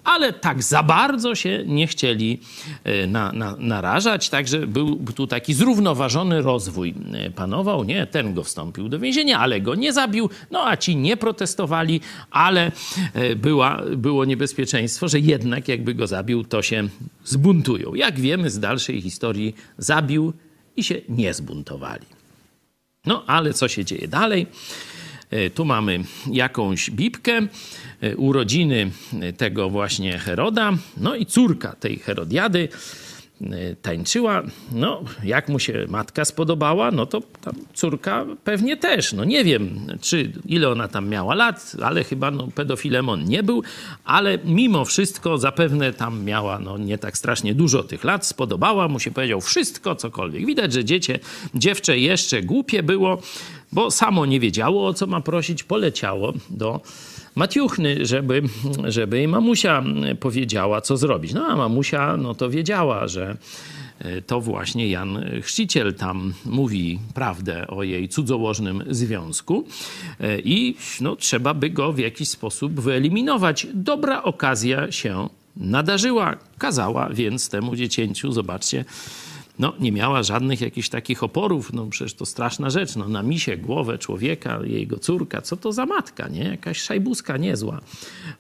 ale 0.05 0.33
tak 0.33 0.63
za 0.63 0.83
bardzo 0.83 1.35
się 1.35 1.65
nie 1.67 1.87
chcieli 1.87 2.41
e, 2.85 3.07
na, 3.07 3.33
na, 3.33 3.57
narażać, 3.59 4.29
także 4.29 4.67
był 4.67 5.05
tu 5.15 5.27
taki 5.27 5.55
zrównoważony 5.55 6.43
rozwój 6.43 6.95
e, 7.13 7.31
panował. 7.31 7.85
Nie, 7.85 8.07
ten 8.07 8.35
go 8.35 8.45
wstąpił 8.45 8.89
do 8.89 8.99
więzienia, 8.99 9.39
ale 9.39 9.61
go 9.61 9.75
nie 9.75 9.93
zabił, 9.93 10.31
no 10.51 10.67
a 10.67 10.77
ci 10.77 10.97
nie 10.97 11.17
protestowali, 11.17 12.01
ale 12.31 12.73
e, 13.15 13.37
była, 13.37 13.83
było 13.97 14.25
niebezpieczeństwo, 14.25 15.09
że 15.09 15.21
jednak 15.21 15.69
jakby 15.69 15.95
go 15.95 16.07
zabił, 16.07 16.45
to 16.45 16.63
się 16.63 16.89
zbuntują. 17.25 17.95
Jak 17.95 18.21
wiemy 18.21 18.51
z 18.51 18.61
dalszej 18.61 19.01
historii, 19.01 19.55
zabił 19.79 20.33
i 20.77 20.85
się 20.85 21.01
nie 21.09 21.35
zbuntowali. 21.35 22.07
No 23.07 23.25
ale 23.27 23.55
co 23.55 23.69
się 23.69 23.85
dzieje 23.85 24.09
dalej? 24.09 24.47
Tu 25.55 25.65
mamy 25.65 26.01
jakąś 26.27 26.91
bibkę. 26.91 27.49
E, 28.05 28.17
urodziny 28.17 28.91
e, 29.21 29.33
tego 29.33 29.71
właśnie 29.71 30.19
Heroda. 30.19 30.73
No 30.97 31.15
i 31.15 31.27
córka 31.27 31.73
tej 31.73 31.99
Herodiady 31.99 32.69
e, 33.41 33.77
tańczyła. 33.83 34.43
No, 34.73 35.05
jak 35.25 35.49
mu 35.49 35.59
się 35.59 35.87
matka 35.89 36.25
spodobała, 36.25 36.91
no 36.91 37.07
to 37.07 37.23
córka 37.75 38.27
pewnie 38.45 38.77
też. 38.77 39.13
No 39.13 39.25
nie 39.25 39.45
wiem, 39.45 39.87
czy 40.01 40.33
ile 40.47 40.69
ona 40.69 40.89
tam 40.89 41.09
miała 41.09 41.35
lat, 41.35 41.77
ale 41.83 42.05
chyba 42.05 42.31
no, 42.31 42.49
pedofilem 42.55 43.09
on 43.09 43.25
nie 43.25 43.43
był, 43.43 43.63
ale 44.05 44.39
mimo 44.45 44.85
wszystko 44.85 45.39
zapewne 45.39 45.93
tam 45.93 46.25
miała 46.25 46.59
no, 46.59 46.79
nie 46.79 46.99
tak 46.99 47.19
strasznie 47.19 47.55
dużo 47.55 47.83
tych 47.83 48.05
lat. 48.05 48.27
Spodobała 48.27 48.89
mu 48.89 49.01
się, 49.01 49.11
powiedział 49.11 49.41
wszystko, 49.41 49.95
cokolwiek. 49.95 50.47
Widać, 50.47 50.73
że 50.73 50.85
dziecię, 50.85 51.19
dziewczę 51.55 51.99
jeszcze 51.99 52.43
głupie 52.43 52.83
było, 52.83 53.23
bo 53.75 53.91
samo 53.91 54.27
nie 54.27 54.41
wiedziało, 54.41 54.87
o 54.87 54.95
co 54.95 55.07
ma 55.07 55.21
prosić, 55.21 55.63
poleciało 55.63 56.33
do 56.51 56.81
Matiuchny, 57.35 58.07
żeby, 58.07 58.43
żeby 58.85 59.17
jej 59.17 59.29
mamusia 59.29 59.85
powiedziała, 60.21 60.81
co 60.81 60.97
zrobić. 60.97 61.33
No 61.33 61.47
a 61.47 61.57
mamusia 61.57 62.17
no 62.17 62.35
to 62.35 62.51
wiedziała, 62.51 63.09
że 63.09 63.37
e, 63.99 64.23
to 64.23 64.41
właśnie 64.41 64.89
Jan 64.89 65.25
Chrzciciel 65.43 65.95
tam 65.95 66.35
mówi 66.45 66.99
prawdę 67.15 67.67
o 67.67 67.83
jej 67.83 68.09
cudzołożnym 68.09 68.85
związku 68.91 69.65
e, 70.21 70.41
i 70.41 70.77
no, 71.01 71.17
trzeba 71.17 71.55
by 71.55 71.71
go 71.71 71.93
w 71.93 71.99
jakiś 71.99 72.29
sposób 72.29 72.81
wyeliminować. 72.81 73.67
Dobra 73.75 74.23
okazja 74.23 74.93
się 74.93 75.29
nadarzyła, 75.57 76.37
kazała 76.59 77.09
więc 77.09 77.49
temu 77.49 77.77
dziecięciu, 77.77 78.33
zobaczcie, 78.33 78.85
no, 79.59 79.73
nie 79.81 79.93
miała 79.93 80.23
żadnych 80.23 80.61
jakichś 80.61 80.89
takich 80.89 81.23
oporów, 81.23 81.73
no 81.73 81.87
przecież 81.87 82.15
to 82.15 82.27
straszna 82.27 82.71
rzecz, 82.71 82.97
no 82.97 83.09
na 83.09 83.23
misie 83.23 83.57
głowę 83.57 83.99
człowieka, 83.99 84.61
jego 84.65 84.99
córka, 84.99 85.43
co 85.43 85.57
to 85.57 85.73
za 85.73 85.87
matka, 85.87 86.29
nie? 86.29 86.45
Jakaś 86.45 86.81
szajbuska 86.81 87.37
niezła 87.37 87.81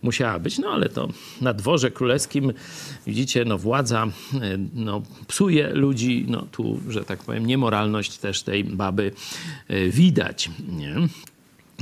musiała 0.02 0.38
być, 0.38 0.58
no 0.58 0.68
ale 0.68 0.88
to 0.88 1.08
na 1.40 1.54
dworze 1.54 1.90
królewskim, 1.90 2.52
widzicie, 3.06 3.44
no 3.44 3.58
władza 3.58 4.06
e, 4.34 4.58
no, 4.74 5.02
psuje 5.28 5.68
ludzi, 5.68 6.24
no 6.28 6.46
tu, 6.52 6.80
że 6.88 7.04
tak 7.04 7.22
powiem, 7.22 7.46
niemoralność 7.46 8.18
też 8.18 8.42
tej 8.42 8.64
baby 8.64 9.12
e, 9.68 9.88
widać, 9.88 10.50
nie? 10.68 10.94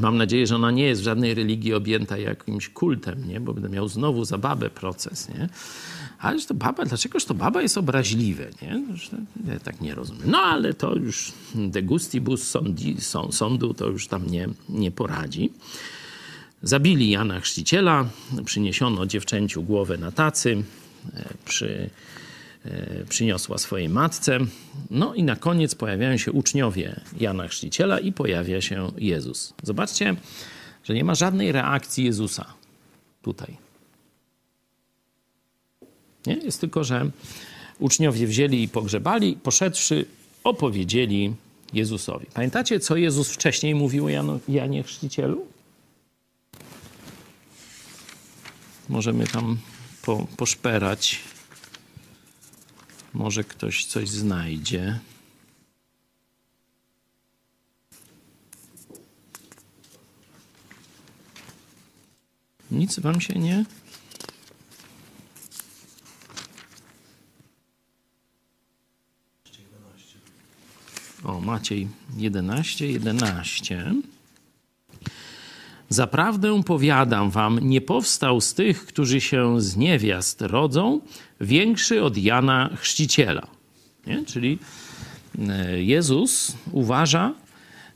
Mam 0.00 0.16
nadzieję, 0.16 0.46
że 0.46 0.56
ona 0.56 0.70
nie 0.70 0.84
jest 0.84 1.00
w 1.00 1.04
żadnej 1.04 1.34
religii 1.34 1.74
objęta 1.74 2.18
jakimś 2.18 2.68
kultem, 2.68 3.28
nie? 3.28 3.40
bo 3.40 3.54
będę 3.54 3.68
miał 3.68 3.88
znowu 3.88 4.24
za 4.24 4.38
babę 4.38 4.70
proces. 4.70 5.28
Nie? 5.28 5.48
Ale 6.23 6.41
to 6.41 6.55
baba, 6.55 6.85
dlaczegoż 6.85 7.25
to 7.25 7.35
baba 7.35 7.62
jest 7.62 7.79
obraźliwe, 7.79 8.50
nie? 8.62 8.83
Ja 9.52 9.61
tak 9.61 9.81
nie 9.81 9.95
rozumiem. 9.95 10.31
No 10.31 10.38
ale 10.38 10.75
to 10.75 10.95
już 10.95 11.33
de 11.55 11.83
gustibus 11.83 12.49
sondi, 12.49 12.97
sądu 13.31 13.75
to 13.75 13.88
już 13.88 14.09
tam 14.09 14.26
nie, 14.31 14.49
nie 14.69 14.91
poradzi. 14.91 15.52
Zabili 16.62 17.11
Jana 17.11 17.41
Chrzciciela, 17.41 18.09
przyniesiono 18.45 19.07
dziewczęciu 19.07 19.62
głowę 19.62 19.99
na 19.99 20.12
tacy, 20.12 20.62
e, 21.14 21.25
przy, 21.45 21.91
e, 22.64 23.05
przyniosła 23.09 23.59
swojej 23.59 23.88
matce. 23.88 24.38
No 24.91 25.14
i 25.14 25.23
na 25.23 25.37
koniec 25.37 25.75
pojawiają 25.75 26.17
się 26.17 26.33
uczniowie 26.33 27.00
Jana 27.21 27.49
Chrzciciela 27.49 27.99
i 27.99 28.12
pojawia 28.12 28.61
się 28.61 28.93
Jezus. 28.99 29.55
Zobaczcie, 29.62 30.17
że 30.85 30.95
nie 30.95 31.05
ma 31.05 31.14
żadnej 31.14 31.52
reakcji 31.52 32.05
Jezusa 32.05 32.55
tutaj. 33.23 33.62
Nie? 36.26 36.35
Jest 36.35 36.61
tylko, 36.61 36.85
że 36.85 37.11
uczniowie 37.79 38.26
wzięli 38.26 38.62
i 38.62 38.69
pogrzebali, 38.69 39.37
poszedłszy, 39.43 40.05
opowiedzieli 40.45 41.35
Jezusowi. 41.73 42.26
Pamiętacie, 42.35 42.81
co 42.81 42.97
Jezus 42.97 43.31
wcześniej 43.31 43.75
mówił 43.75 44.09
Janu, 44.09 44.41
Janie 44.49 44.83
Chrzcicielu? 44.83 45.47
Możemy 48.88 49.26
tam 49.26 49.59
po, 50.02 50.26
poszperać. 50.37 51.21
Może 53.14 53.45
ktoś 53.45 53.85
coś 53.85 54.09
znajdzie. 54.09 54.99
Nic 62.71 62.99
wam 63.00 63.21
się 63.21 63.35
nie 63.35 63.64
O, 71.25 71.41
Maciej 71.41 71.88
11, 72.17 72.87
11. 72.87 73.95
Zaprawdę 75.88 76.62
powiadam 76.62 77.31
wam, 77.31 77.59
nie 77.59 77.81
powstał 77.81 78.41
z 78.41 78.55
tych, 78.55 78.87
którzy 78.87 79.21
się 79.21 79.61
z 79.61 79.76
niewiast 79.76 80.43
rodzą, 80.43 81.00
większy 81.41 82.02
od 82.02 82.17
Jana 82.19 82.71
Chrzciciela. 82.76 83.47
Nie? 84.07 84.25
Czyli 84.25 84.59
e, 85.49 85.83
Jezus 85.83 86.57
uważa 86.73 87.35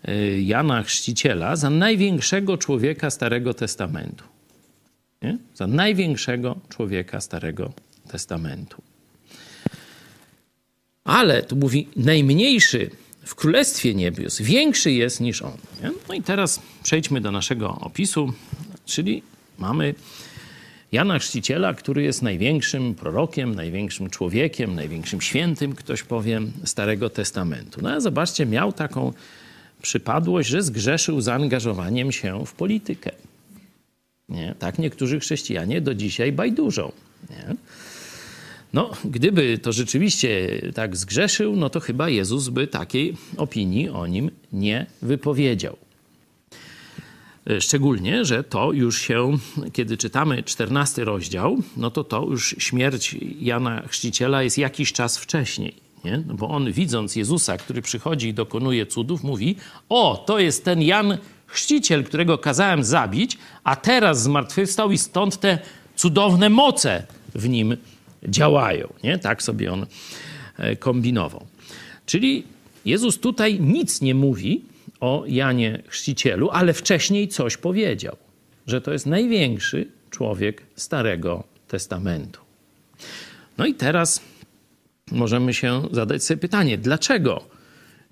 e, 0.04 0.40
Jana 0.40 0.82
Chrzciciela 0.82 1.56
za 1.56 1.70
największego 1.70 2.58
człowieka 2.58 3.10
Starego 3.10 3.54
Testamentu. 3.54 4.24
Nie? 5.22 5.38
Za 5.54 5.66
największego 5.66 6.56
człowieka 6.68 7.20
Starego 7.20 7.72
Testamentu. 8.08 8.82
Ale 11.04 11.42
tu 11.42 11.56
mówi 11.56 11.88
najmniejszy 11.96 12.90
w 13.26 13.34
Królestwie 13.34 13.94
Niebios, 13.94 14.40
większy 14.40 14.92
jest 14.92 15.20
niż 15.20 15.42
on. 15.42 15.56
Nie? 15.82 15.90
No 16.08 16.14
i 16.14 16.22
teraz 16.22 16.60
przejdźmy 16.82 17.20
do 17.20 17.32
naszego 17.32 17.78
opisu, 17.80 18.32
czyli 18.84 19.22
mamy 19.58 19.94
Jana 20.92 21.18
Chrzciciela, 21.18 21.74
który 21.74 22.02
jest 22.02 22.22
największym 22.22 22.94
prorokiem, 22.94 23.54
największym 23.54 24.10
człowiekiem, 24.10 24.74
największym 24.74 25.20
świętym, 25.20 25.74
ktoś 25.74 26.02
powie, 26.02 26.40
Starego 26.64 27.10
Testamentu. 27.10 27.80
No 27.82 27.90
a 27.90 28.00
zobaczcie, 28.00 28.46
miał 28.46 28.72
taką 28.72 29.12
przypadłość, 29.82 30.48
że 30.48 30.62
zgrzeszył 30.62 31.20
zaangażowaniem 31.20 32.12
się 32.12 32.46
w 32.46 32.52
politykę. 32.52 33.10
Nie? 34.28 34.54
Tak 34.58 34.78
niektórzy 34.78 35.20
chrześcijanie 35.20 35.80
do 35.80 35.94
dzisiaj 35.94 36.32
bajdurzą. 36.32 36.92
Nie? 37.30 37.56
No, 38.72 38.90
gdyby 39.04 39.58
to 39.58 39.72
rzeczywiście 39.72 40.60
tak 40.74 40.96
zgrzeszył, 40.96 41.56
no 41.56 41.70
to 41.70 41.80
chyba 41.80 42.08
Jezus 42.08 42.48
by 42.48 42.66
takiej 42.66 43.16
opinii 43.36 43.88
o 43.88 44.06
nim 44.06 44.30
nie 44.52 44.86
wypowiedział. 45.02 45.76
Szczególnie, 47.60 48.24
że 48.24 48.44
to 48.44 48.72
już 48.72 49.00
się, 49.00 49.38
kiedy 49.72 49.96
czytamy 49.96 50.42
14 50.42 51.04
rozdział, 51.04 51.56
no 51.76 51.90
to 51.90 52.04
to 52.04 52.26
już 52.30 52.54
śmierć 52.58 53.16
Jana 53.40 53.82
Chrzciciela 53.88 54.42
jest 54.42 54.58
jakiś 54.58 54.92
czas 54.92 55.18
wcześniej. 55.18 55.74
Nie? 56.04 56.22
No 56.26 56.34
bo 56.34 56.48
on 56.48 56.72
widząc 56.72 57.16
Jezusa, 57.16 57.56
który 57.56 57.82
przychodzi 57.82 58.28
i 58.28 58.34
dokonuje 58.34 58.86
cudów, 58.86 59.24
mówi: 59.24 59.56
O, 59.88 60.24
to 60.26 60.38
jest 60.38 60.64
ten 60.64 60.82
Jan 60.82 61.18
Chrzciciel, 61.46 62.04
którego 62.04 62.38
kazałem 62.38 62.84
zabić, 62.84 63.38
a 63.64 63.76
teraz 63.76 64.22
zmartwychwstał 64.22 64.92
i 64.92 64.98
stąd 64.98 65.40
te 65.40 65.58
cudowne 65.96 66.50
moce 66.50 67.06
w 67.34 67.48
nim 67.48 67.76
działają. 68.24 68.92
Nie? 69.04 69.18
Tak 69.18 69.42
sobie 69.42 69.72
on 69.72 69.86
e, 70.58 70.76
kombinował. 70.76 71.46
Czyli 72.06 72.44
Jezus 72.84 73.18
tutaj 73.18 73.60
nic 73.60 74.00
nie 74.00 74.14
mówi 74.14 74.64
o 75.00 75.24
Janie 75.26 75.82
Chrzcicielu, 75.88 76.50
ale 76.50 76.72
wcześniej 76.72 77.28
coś 77.28 77.56
powiedział, 77.56 78.16
że 78.66 78.80
to 78.80 78.92
jest 78.92 79.06
największy 79.06 79.88
człowiek 80.10 80.62
Starego 80.76 81.44
Testamentu. 81.68 82.40
No 83.58 83.66
i 83.66 83.74
teraz 83.74 84.20
możemy 85.12 85.54
się 85.54 85.82
zadać 85.92 86.24
sobie 86.24 86.38
pytanie, 86.38 86.78
dlaczego 86.78 87.44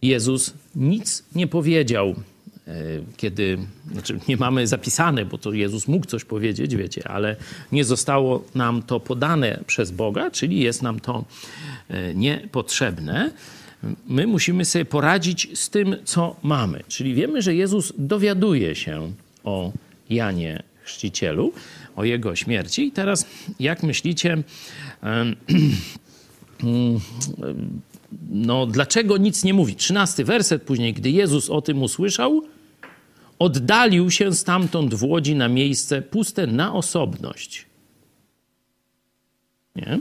Jezus 0.02 0.54
nic 0.76 1.24
nie 1.34 1.46
powiedział 1.46 2.14
kiedy, 3.16 3.58
znaczy 3.92 4.18
nie 4.28 4.36
mamy 4.36 4.66
zapisane, 4.66 5.24
bo 5.24 5.38
to 5.38 5.52
Jezus 5.52 5.88
mógł 5.88 6.06
coś 6.06 6.24
powiedzieć, 6.24 6.76
wiecie, 6.76 7.08
ale 7.08 7.36
nie 7.72 7.84
zostało 7.84 8.44
nam 8.54 8.82
to 8.82 9.00
podane 9.00 9.60
przez 9.66 9.90
Boga, 9.90 10.30
czyli 10.30 10.60
jest 10.60 10.82
nam 10.82 11.00
to 11.00 11.24
e, 11.88 12.14
niepotrzebne. 12.14 13.30
My 14.06 14.26
musimy 14.26 14.64
sobie 14.64 14.84
poradzić 14.84 15.58
z 15.58 15.70
tym, 15.70 15.96
co 16.04 16.36
mamy. 16.42 16.80
Czyli 16.88 17.14
wiemy, 17.14 17.42
że 17.42 17.54
Jezus 17.54 17.92
dowiaduje 17.98 18.74
się 18.74 19.12
o 19.44 19.72
Janie 20.10 20.62
Chrzcicielu, 20.82 21.52
o 21.96 22.04
jego 22.04 22.36
śmierci. 22.36 22.86
I 22.86 22.92
teraz, 22.92 23.26
jak 23.60 23.82
myślicie, 23.82 24.42
no, 28.30 28.66
dlaczego 28.66 29.16
nic 29.16 29.44
nie 29.44 29.54
mówi? 29.54 29.76
Trzynasty 29.76 30.24
werset 30.24 30.62
później, 30.62 30.94
gdy 30.94 31.10
Jezus 31.10 31.50
o 31.50 31.62
tym 31.62 31.82
usłyszał, 31.82 32.42
oddalił 33.38 34.10
się 34.10 34.34
stamtąd 34.34 34.94
w 34.94 35.04
łodzi 35.04 35.34
na 35.34 35.48
miejsce 35.48 36.02
puste 36.02 36.46
na 36.46 36.74
osobność. 36.74 37.66
Nie? 39.76 39.98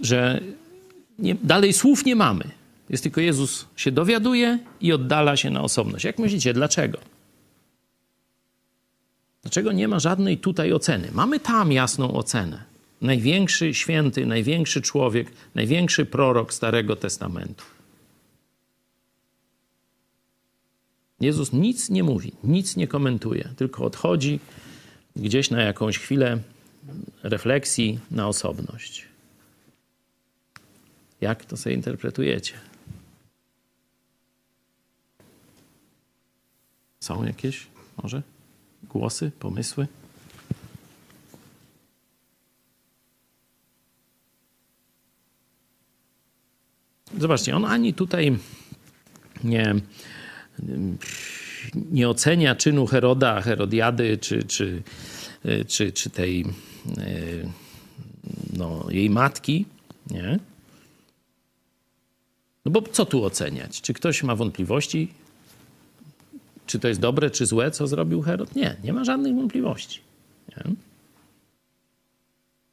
Że 0.00 0.40
nie, 1.18 1.34
dalej 1.34 1.72
słów 1.72 2.04
nie 2.04 2.16
mamy. 2.16 2.44
Jest 2.90 3.02
tylko 3.02 3.20
Jezus 3.20 3.66
się 3.76 3.92
dowiaduje 3.92 4.58
i 4.80 4.92
oddala 4.92 5.36
się 5.36 5.50
na 5.50 5.62
osobność. 5.62 6.04
Jak 6.04 6.18
myślicie, 6.18 6.54
dlaczego? 6.54 6.98
Dlaczego 9.42 9.72
nie 9.72 9.88
ma 9.88 9.98
żadnej 9.98 10.38
tutaj 10.38 10.72
oceny? 10.72 11.08
Mamy 11.12 11.40
tam 11.40 11.72
jasną 11.72 12.12
ocenę. 12.12 12.64
Największy 13.00 13.74
święty, 13.74 14.26
największy 14.26 14.82
człowiek, 14.82 15.32
największy 15.54 16.06
prorok 16.06 16.52
Starego 16.52 16.96
Testamentu. 16.96 17.64
Jezus 21.22 21.52
nic 21.52 21.90
nie 21.90 22.04
mówi, 22.04 22.32
nic 22.44 22.76
nie 22.76 22.88
komentuje, 22.88 23.48
tylko 23.56 23.84
odchodzi 23.84 24.40
gdzieś 25.16 25.50
na 25.50 25.62
jakąś 25.62 25.98
chwilę 25.98 26.38
refleksji 27.22 27.98
na 28.10 28.28
osobność. 28.28 29.06
Jak 31.20 31.44
to 31.44 31.56
sobie 31.56 31.74
interpretujecie? 31.74 32.54
Są 37.00 37.24
jakieś 37.24 37.66
może 38.02 38.22
głosy, 38.82 39.30
pomysły? 39.38 39.86
Zobaczcie, 47.18 47.56
on 47.56 47.64
ani 47.64 47.94
tutaj 47.94 48.38
nie 49.44 49.74
nie 51.74 52.08
ocenia 52.08 52.54
czynu 52.54 52.86
Heroda, 52.86 53.40
Herodiady, 53.40 54.18
czy, 54.18 54.42
czy, 54.42 54.82
czy, 55.68 55.92
czy 55.92 56.10
tej 56.10 56.40
e, 56.40 57.04
no, 58.52 58.86
jej 58.90 59.10
matki, 59.10 59.66
nie? 60.10 60.38
No 62.64 62.70
bo 62.70 62.82
co 62.82 63.06
tu 63.06 63.24
oceniać? 63.24 63.80
Czy 63.80 63.94
ktoś 63.94 64.22
ma 64.22 64.36
wątpliwości? 64.36 65.12
Czy 66.66 66.78
to 66.78 66.88
jest 66.88 67.00
dobre, 67.00 67.30
czy 67.30 67.46
złe, 67.46 67.70
co 67.70 67.86
zrobił 67.86 68.22
Herod? 68.22 68.56
Nie, 68.56 68.76
nie 68.84 68.92
ma 68.92 69.04
żadnych 69.04 69.34
wątpliwości. 69.34 70.00
Nie? 70.48 70.74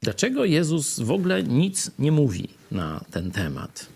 Dlaczego 0.02 0.44
Jezus 0.44 1.00
w 1.00 1.10
ogóle 1.10 1.42
nic 1.42 1.90
nie 1.98 2.12
mówi 2.12 2.48
na 2.70 3.04
ten 3.10 3.30
temat? 3.30 3.86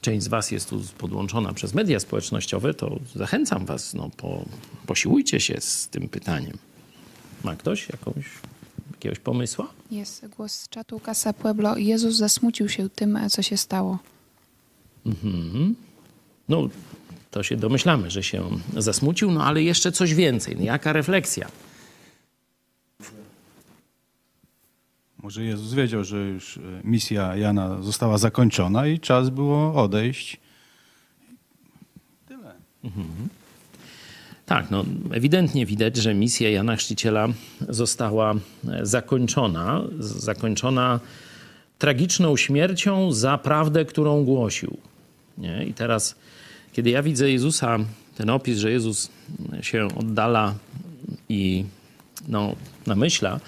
Część 0.00 0.24
z 0.24 0.28
Was 0.28 0.50
jest 0.50 0.70
tu 0.70 0.80
podłączona 0.98 1.52
przez 1.52 1.74
media 1.74 2.00
społecznościowe, 2.00 2.74
to 2.74 2.98
zachęcam 3.14 3.66
Was, 3.66 3.94
no, 3.94 4.10
po, 4.16 4.44
posiłujcie 4.86 5.40
się 5.40 5.60
z 5.60 5.88
tym 5.88 6.08
pytaniem. 6.08 6.58
Ma 7.44 7.56
ktoś 7.56 7.88
jakąś, 7.88 8.24
jakiegoś 8.92 9.18
pomysła? 9.18 9.68
Jest 9.90 10.26
głos 10.36 10.52
z 10.52 10.68
czatu 10.68 11.00
Casa 11.06 11.32
Pueblo. 11.32 11.76
Jezus 11.76 12.16
zasmucił 12.16 12.68
się 12.68 12.90
tym, 12.90 13.18
co 13.30 13.42
się 13.42 13.56
stało. 13.56 13.98
Mhm. 15.06 15.74
No, 16.48 16.68
to 17.30 17.42
się 17.42 17.56
domyślamy, 17.56 18.10
że 18.10 18.22
się 18.22 18.44
zasmucił, 18.76 19.30
no 19.30 19.44
ale 19.44 19.62
jeszcze 19.62 19.92
coś 19.92 20.14
więcej. 20.14 20.56
No, 20.56 20.64
jaka 20.64 20.92
refleksja? 20.92 21.48
Może 25.22 25.44
Jezus 25.44 25.74
wiedział, 25.74 26.04
że 26.04 26.18
już 26.18 26.56
e, 26.56 26.60
misja 26.84 27.36
Jana 27.36 27.82
została 27.82 28.18
zakończona 28.18 28.86
i 28.86 28.98
czas 28.98 29.30
było 29.30 29.82
odejść. 29.82 30.40
Tyle. 32.28 32.54
Mhm. 32.84 33.06
Tak, 34.46 34.70
no 34.70 34.84
ewidentnie 35.12 35.66
widać, 35.66 35.96
że 35.96 36.14
misja 36.14 36.50
Jana 36.50 36.76
Chrzciciela 36.76 37.28
została 37.68 38.34
e, 38.34 38.86
zakończona. 38.86 39.82
Zakończona 39.98 41.00
tragiczną 41.78 42.36
śmiercią 42.36 43.12
za 43.12 43.38
prawdę, 43.38 43.84
którą 43.84 44.24
głosił. 44.24 44.76
Nie? 45.38 45.64
I 45.64 45.74
teraz, 45.74 46.14
kiedy 46.72 46.90
ja 46.90 47.02
widzę 47.02 47.30
Jezusa, 47.30 47.78
ten 48.16 48.30
opis, 48.30 48.58
że 48.58 48.70
Jezus 48.70 49.10
się 49.60 49.88
oddala 49.96 50.54
i 51.28 51.64
no, 52.28 52.54
namyśla, 52.86 53.40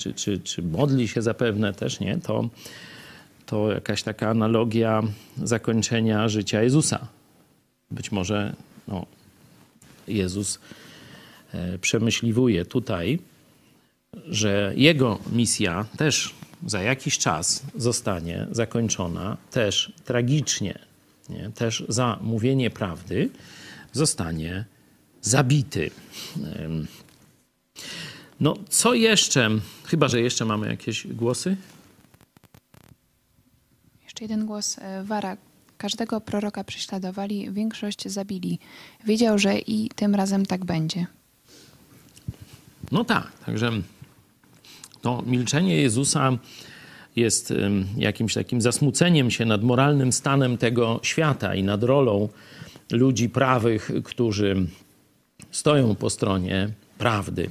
czy, 0.00 0.14
czy, 0.14 0.38
czy 0.38 0.62
modli 0.62 1.08
się 1.08 1.22
zapewne 1.22 1.72
też, 1.72 2.00
nie? 2.00 2.18
To, 2.18 2.48
to 3.46 3.72
jakaś 3.72 4.02
taka 4.02 4.28
analogia 4.28 5.02
zakończenia 5.42 6.28
życia 6.28 6.62
Jezusa. 6.62 7.06
Być 7.90 8.12
może 8.12 8.54
no, 8.88 9.06
Jezus 10.08 10.58
e, 11.54 11.78
przemyśliwuje 11.78 12.64
tutaj, 12.64 13.18
że 14.26 14.72
jego 14.76 15.18
misja 15.32 15.84
też 15.96 16.34
za 16.66 16.82
jakiś 16.82 17.18
czas 17.18 17.62
zostanie 17.76 18.46
zakończona, 18.50 19.36
też 19.50 19.92
tragicznie. 20.04 20.78
nie? 21.28 21.50
też 21.54 21.84
za 21.88 22.18
mówienie 22.20 22.70
prawdy, 22.70 23.30
zostanie 23.92 24.64
zabity. 25.22 25.90
No, 28.40 28.54
co 28.68 28.94
jeszcze? 28.94 29.50
Chyba, 29.84 30.08
że 30.08 30.20
jeszcze 30.20 30.44
mamy 30.44 30.68
jakieś 30.68 31.06
głosy? 31.06 31.56
Jeszcze 34.04 34.24
jeden 34.24 34.46
głos. 34.46 34.78
E, 34.78 35.04
Wara. 35.04 35.36
Każdego 35.78 36.20
proroka 36.20 36.64
prześladowali, 36.64 37.50
większość 37.52 38.08
zabili. 38.08 38.58
Wiedział, 39.06 39.38
że 39.38 39.58
i 39.58 39.90
tym 39.96 40.14
razem 40.14 40.46
tak 40.46 40.64
będzie. 40.64 41.06
No 42.92 43.04
tak, 43.04 43.32
także 43.46 43.70
to 45.00 45.22
milczenie 45.26 45.76
Jezusa 45.76 46.38
jest 47.16 47.54
jakimś 47.96 48.34
takim 48.34 48.60
zasmuceniem 48.60 49.30
się 49.30 49.44
nad 49.44 49.62
moralnym 49.62 50.12
stanem 50.12 50.58
tego 50.58 51.00
świata 51.02 51.54
i 51.54 51.62
nad 51.62 51.82
rolą 51.82 52.28
ludzi 52.92 53.28
prawych, 53.28 53.90
którzy 54.04 54.66
stoją 55.50 55.94
po 55.94 56.10
stronie 56.10 56.68
prawdy. 56.98 57.50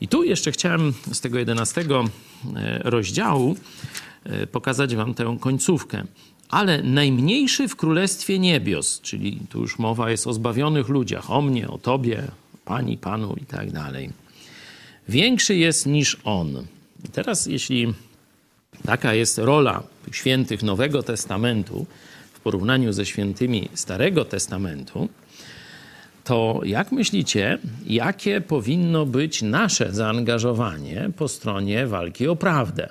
I 0.00 0.08
tu 0.08 0.24
jeszcze 0.24 0.52
chciałem 0.52 0.94
z 1.12 1.20
tego 1.20 1.38
jedenastego 1.38 2.04
e, 2.56 2.78
rozdziału 2.90 3.56
e, 4.24 4.46
pokazać 4.46 4.96
Wam 4.96 5.14
tę 5.14 5.36
końcówkę. 5.40 6.04
Ale 6.48 6.82
najmniejszy 6.82 7.68
w 7.68 7.76
królestwie 7.76 8.38
niebios, 8.38 9.00
czyli 9.00 9.40
tu 9.50 9.60
już 9.60 9.78
mowa 9.78 10.10
jest 10.10 10.26
o 10.26 10.32
zbawionych 10.32 10.88
ludziach, 10.88 11.30
o 11.30 11.42
mnie, 11.42 11.68
o 11.68 11.78
Tobie, 11.78 12.22
Pani, 12.64 12.98
Panu 12.98 13.36
i 13.42 13.44
tak 13.46 13.72
dalej, 13.72 14.10
większy 15.08 15.54
jest 15.54 15.86
niż 15.86 16.16
on. 16.24 16.66
I 17.04 17.08
teraz, 17.08 17.46
jeśli 17.46 17.94
taka 18.84 19.14
jest 19.14 19.38
rola 19.38 19.82
świętych 20.12 20.62
Nowego 20.62 21.02
Testamentu 21.02 21.86
w 22.32 22.40
porównaniu 22.40 22.92
ze 22.92 23.06
świętymi 23.06 23.68
Starego 23.74 24.24
Testamentu, 24.24 25.08
to 26.26 26.60
jak 26.64 26.92
myślicie, 26.92 27.58
jakie 27.86 28.40
powinno 28.40 29.06
być 29.06 29.42
nasze 29.42 29.92
zaangażowanie 29.92 31.10
po 31.16 31.28
stronie 31.28 31.86
walki 31.86 32.28
o 32.28 32.36
prawdę? 32.36 32.88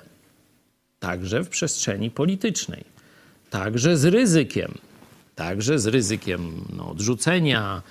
Także 0.98 1.44
w 1.44 1.48
przestrzeni 1.48 2.10
politycznej, 2.10 2.84
także 3.50 3.96
z 3.96 4.04
ryzykiem, 4.04 4.74
także 5.34 5.78
z 5.78 5.86
ryzykiem 5.86 6.64
no, 6.76 6.90
odrzucenia 6.90 7.82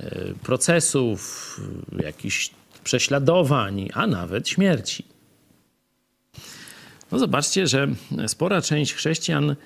e, 0.00 0.16
procesów, 0.42 1.60
jakichś 2.02 2.50
prześladowań, 2.84 3.88
a 3.94 4.06
nawet 4.06 4.48
śmierci. 4.48 5.04
No 7.12 7.18
zobaczcie, 7.18 7.66
że 7.66 7.88
spora 8.26 8.62
część 8.62 8.94
chrześcijan 8.94 9.56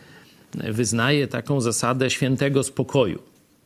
wyznaje 0.54 1.28
taką 1.28 1.60
zasadę 1.60 2.10
świętego 2.10 2.62
spokoju. 2.62 3.22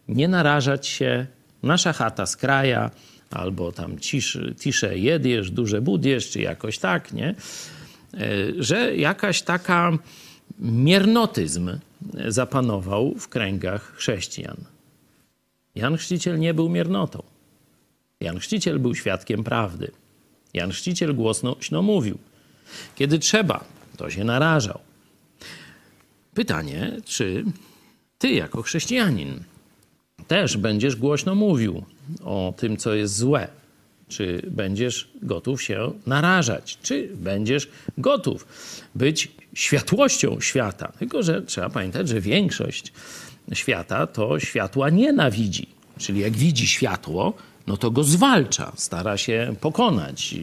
Nie 0.08 0.28
narażać 0.28 0.86
się 0.86 1.26
nasza 1.66 1.92
chata 1.92 2.26
z 2.26 2.36
kraja, 2.36 2.90
albo 3.30 3.72
tam 3.72 3.98
cisz, 3.98 4.38
cisze 4.60 4.98
jedziesz, 4.98 5.50
duże 5.50 5.80
budziesz, 5.80 6.30
czy 6.30 6.40
jakoś 6.40 6.78
tak, 6.78 7.12
nie? 7.12 7.28
E, 7.28 7.34
że 8.58 8.96
jakaś 8.96 9.42
taka 9.42 9.98
miernotyzm 10.58 11.78
zapanował 12.28 13.14
w 13.14 13.28
kręgach 13.28 13.92
chrześcijan. 13.96 14.56
Jan 15.74 15.96
Chrzciciel 15.96 16.38
nie 16.38 16.54
był 16.54 16.68
miernotą. 16.68 17.22
Jan 18.20 18.38
Chrzciciel 18.38 18.78
był 18.78 18.94
świadkiem 18.94 19.44
prawdy. 19.44 19.90
Jan 20.54 20.70
Chrzciciel 20.70 21.14
głośno 21.14 21.82
mówił. 21.82 22.18
Kiedy 22.94 23.18
trzeba, 23.18 23.64
to 23.96 24.10
się 24.10 24.24
narażał. 24.24 24.80
Pytanie, 26.34 26.96
czy 27.04 27.44
ty 28.18 28.30
jako 28.30 28.62
chrześcijanin 28.62 29.40
też 30.28 30.56
będziesz 30.56 30.96
głośno 30.96 31.34
mówił 31.34 31.82
o 32.24 32.54
tym, 32.56 32.76
co 32.76 32.94
jest 32.94 33.16
złe. 33.16 33.48
Czy 34.08 34.42
będziesz 34.50 35.08
gotów 35.22 35.62
się 35.62 35.92
narażać? 36.06 36.78
Czy 36.82 37.08
będziesz 37.14 37.68
gotów 37.98 38.46
być 38.94 39.32
światłością 39.54 40.40
świata? 40.40 40.92
Tylko, 40.98 41.22
że 41.22 41.42
trzeba 41.42 41.70
pamiętać, 41.70 42.08
że 42.08 42.20
większość 42.20 42.92
świata 43.52 44.06
to 44.06 44.40
światła 44.40 44.90
nienawidzi. 44.90 45.66
Czyli 45.98 46.20
jak 46.20 46.32
widzi 46.32 46.66
światło, 46.66 47.32
no 47.66 47.76
to 47.76 47.90
go 47.90 48.04
zwalcza, 48.04 48.72
stara 48.76 49.16
się 49.16 49.54
pokonać, 49.60 50.34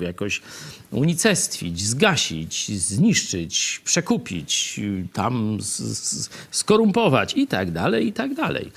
jakoś 0.00 0.42
unicestwić, 0.90 1.82
zgasić, 1.86 2.80
zniszczyć, 2.80 3.80
przekupić, 3.84 4.80
tam 5.12 5.58
skorumpować 6.50 7.36
i 7.36 7.46
tak 7.46 7.70
dalej, 7.70 8.06
i 8.06 8.12
tak 8.12 8.34
dalej. 8.34 8.72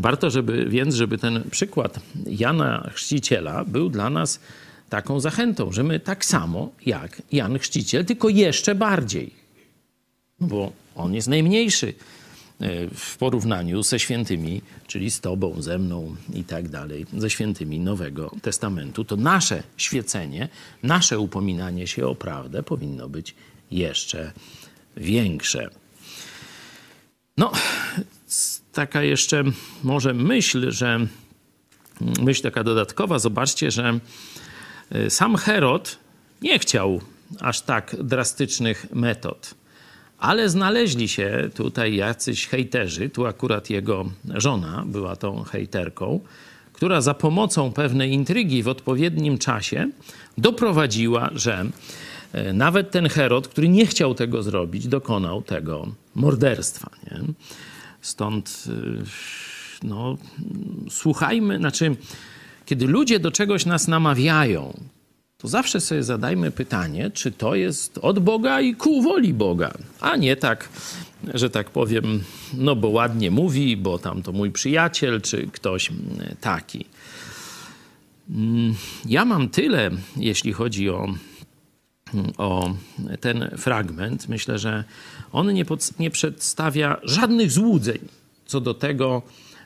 Warto 0.00 0.30
żeby, 0.30 0.66
więc, 0.68 0.94
żeby 0.94 1.18
ten 1.18 1.42
przykład 1.50 2.00
Jana 2.26 2.90
Chrzciciela 2.92 3.64
był 3.64 3.88
dla 3.88 4.10
nas 4.10 4.40
taką 4.88 5.20
zachętą, 5.20 5.72
że 5.72 5.82
my 5.82 6.00
tak 6.00 6.24
samo 6.24 6.72
jak 6.86 7.22
Jan 7.32 7.58
Chrzciciel, 7.58 8.04
tylko 8.04 8.28
jeszcze 8.28 8.74
bardziej, 8.74 9.30
bo 10.40 10.72
on 10.94 11.14
jest 11.14 11.28
najmniejszy 11.28 11.94
e, 12.60 12.88
w 12.94 13.16
porównaniu 13.16 13.82
ze 13.82 13.98
świętymi, 13.98 14.62
czyli 14.86 15.10
z 15.10 15.20
Tobą, 15.20 15.62
ze 15.62 15.78
mną 15.78 16.16
i 16.34 16.44
tak 16.44 16.68
dalej, 16.68 17.06
ze 17.18 17.30
świętymi 17.30 17.80
Nowego 17.80 18.30
Testamentu, 18.42 19.04
to 19.04 19.16
nasze 19.16 19.62
świecenie, 19.76 20.48
nasze 20.82 21.18
upominanie 21.18 21.86
się 21.86 22.06
o 22.06 22.14
prawdę 22.14 22.62
powinno 22.62 23.08
być 23.08 23.34
jeszcze 23.70 24.32
większe. 24.96 25.70
No, 27.36 27.52
taka 28.72 29.02
jeszcze 29.02 29.44
może 29.84 30.14
myśl, 30.14 30.70
że 30.70 31.06
myśl 32.00 32.42
taka 32.42 32.64
dodatkowa, 32.64 33.18
zobaczcie, 33.18 33.70
że 33.70 33.98
e, 34.90 35.10
sam 35.10 35.36
Herod 35.36 35.98
nie 36.42 36.58
chciał 36.58 37.00
aż 37.40 37.60
tak 37.60 37.96
drastycznych 38.00 38.86
metod. 38.92 39.54
Ale 40.18 40.48
znaleźli 40.48 41.08
się 41.08 41.50
tutaj 41.54 41.96
jacyś 41.96 42.46
hejterzy, 42.46 43.10
tu 43.10 43.26
akurat 43.26 43.70
jego 43.70 44.10
żona 44.34 44.84
była 44.86 45.16
tą 45.16 45.42
hejterką, 45.42 46.20
która 46.72 47.00
za 47.00 47.14
pomocą 47.14 47.72
pewnej 47.72 48.12
intrygi 48.12 48.62
w 48.62 48.68
odpowiednim 48.68 49.38
czasie 49.38 49.90
doprowadziła, 50.38 51.30
że 51.34 51.64
e, 52.32 52.52
nawet 52.52 52.90
ten 52.90 53.08
Herod, 53.08 53.48
który 53.48 53.68
nie 53.68 53.86
chciał 53.86 54.14
tego 54.14 54.42
zrobić, 54.42 54.88
dokonał 54.88 55.42
tego 55.42 55.88
morderstwa. 56.14 56.90
Nie? 57.10 57.20
Stąd 58.00 58.64
y, 58.68 59.02
no, 59.82 60.16
słuchajmy, 60.90 61.56
znaczy, 61.58 61.96
kiedy 62.66 62.86
ludzie 62.86 63.20
do 63.20 63.30
czegoś 63.30 63.66
nas 63.66 63.88
namawiają, 63.88 64.80
to 65.38 65.48
zawsze 65.48 65.80
sobie 65.80 66.02
zadajmy 66.02 66.50
pytanie, 66.50 67.10
czy 67.10 67.32
to 67.32 67.54
jest 67.54 67.98
od 67.98 68.18
Boga 68.18 68.60
i 68.60 68.74
ku 68.74 69.02
woli 69.02 69.34
Boga, 69.34 69.72
a 70.00 70.16
nie 70.16 70.36
tak, 70.36 70.68
że 71.34 71.50
tak 71.50 71.70
powiem, 71.70 72.24
no 72.54 72.76
bo 72.76 72.88
ładnie 72.88 73.30
mówi, 73.30 73.76
bo 73.76 73.98
tam 73.98 74.22
to 74.22 74.32
mój 74.32 74.50
przyjaciel, 74.50 75.20
czy 75.20 75.46
ktoś 75.46 75.90
taki. 76.40 76.84
Mm, 78.30 78.74
ja 79.06 79.24
mam 79.24 79.48
tyle, 79.48 79.90
jeśli 80.16 80.52
chodzi 80.52 80.90
o, 80.90 81.14
o 82.38 82.74
ten 83.20 83.50
fragment. 83.58 84.28
Myślę, 84.28 84.58
że 84.58 84.84
on 85.32 85.52
nie, 85.52 85.64
pod, 85.64 85.98
nie 85.98 86.10
przedstawia 86.10 86.96
żadnych 87.02 87.50
złudzeń 87.50 87.98
co 88.50 88.60
do 88.60 88.74
tego, 88.74 89.22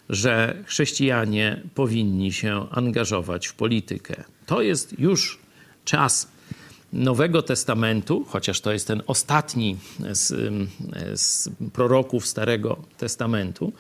że 0.09 0.63
chrześcijanie 0.67 1.61
powinni 1.75 2.33
się 2.33 2.67
angażować 2.71 3.47
w 3.47 3.55
politykę. 3.55 4.25
To 4.47 4.63
jest 4.63 4.99
już 4.99 5.39
czas 5.85 6.29
Nowego 6.93 7.43
Testamentu, 7.43 8.25
chociaż 8.29 8.61
to 8.61 8.73
jest 8.73 8.87
ten 8.87 9.03
ostatni 9.07 9.77
z, 10.13 10.53
z, 11.21 11.49
proroków 11.73 12.27
Starego 12.27 12.77
Testamentu, 12.99 13.73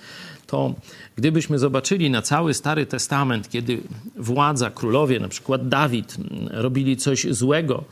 to 0.47 0.75
gdybyśmy 1.17 1.59
zobaczyli 1.59 2.11
na 2.11 2.23
cały 2.23 2.55
Stary 2.55 2.87
Testament, 2.87 3.51
kiedy 3.51 3.83
władza, 4.17 4.71
królowie, 4.71 5.21
na 5.21 5.29
przykład 5.29 5.69
Dawid, 5.69 6.17
robili 6.51 6.97
coś 6.97 7.27
złego, 7.31 7.85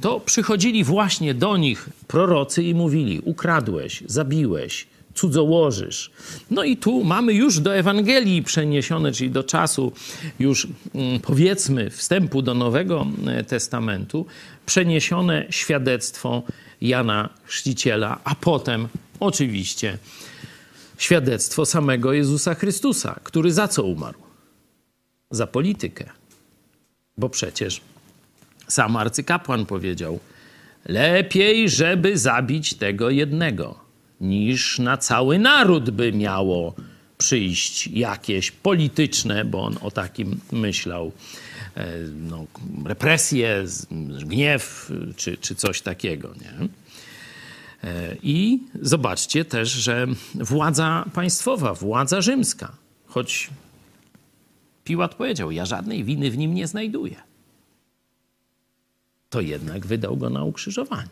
to 0.00 0.20
przychodzili 0.20 0.84
właśnie 0.84 1.34
do 1.34 1.56
nich 1.56 1.88
prorocy 2.08 2.62
i 2.62 2.74
mówili: 2.74 3.20
Ukradłeś, 3.24 4.02
zabiłeś, 4.06 4.86
cudzołożysz. 5.14 6.10
No 6.50 6.64
i 6.64 6.76
tu 6.76 7.04
mamy 7.04 7.32
już 7.32 7.60
do 7.60 7.76
Ewangelii 7.76 8.42
przeniesione, 8.42 9.12
czyli 9.12 9.30
do 9.30 9.42
czasu 9.42 9.92
już 10.38 10.68
mm, 10.94 11.20
powiedzmy 11.20 11.90
wstępu 11.90 12.42
do 12.42 12.54
Nowego 12.54 13.06
e, 13.26 13.44
Testamentu, 13.44 14.26
przeniesione 14.66 15.46
świadectwo 15.50 16.42
Jana 16.80 17.28
Chrzciciela, 17.44 18.20
a 18.24 18.34
potem 18.34 18.88
oczywiście 19.20 19.98
świadectwo 20.98 21.66
samego 21.66 22.12
Jezusa 22.12 22.54
Chrystusa, 22.54 23.20
który 23.24 23.52
za 23.52 23.68
co 23.68 23.82
umarł? 23.82 24.18
Za 25.30 25.46
politykę. 25.46 26.10
Bo 27.18 27.28
przecież 27.28 27.80
sam 28.68 28.96
arcykapłan 28.96 29.66
powiedział: 29.66 30.20
Lepiej, 30.84 31.68
żeby 31.68 32.18
zabić 32.18 32.74
tego 32.74 33.10
jednego, 33.10 33.78
niż 34.20 34.78
na 34.78 34.96
cały 34.96 35.38
naród 35.38 35.90
by 35.90 36.12
miało 36.12 36.74
przyjść 37.18 37.86
jakieś 37.86 38.50
polityczne, 38.50 39.44
bo 39.44 39.64
on 39.64 39.76
o 39.80 39.90
takim 39.90 40.40
myślał, 40.52 41.12
e, 41.76 41.86
no, 42.30 42.46
represje, 42.84 43.64
gniew 44.24 44.92
czy, 45.16 45.36
czy 45.36 45.54
coś 45.54 45.82
takiego. 45.82 46.34
Nie? 46.40 46.68
E, 47.90 48.16
I 48.22 48.58
zobaczcie 48.82 49.44
też, 49.44 49.68
że 49.68 50.06
władza 50.34 51.04
państwowa, 51.14 51.74
władza 51.74 52.20
rzymska, 52.20 52.72
choć 53.06 53.50
Piłat 54.84 55.14
powiedział, 55.14 55.50
ja 55.50 55.66
żadnej 55.66 56.04
winy 56.04 56.30
w 56.30 56.38
nim 56.38 56.54
nie 56.54 56.66
znajduję, 56.66 57.16
to 59.34 59.40
jednak 59.40 59.86
wydał 59.86 60.16
go 60.16 60.30
na 60.30 60.44
ukrzyżowanie. 60.44 61.08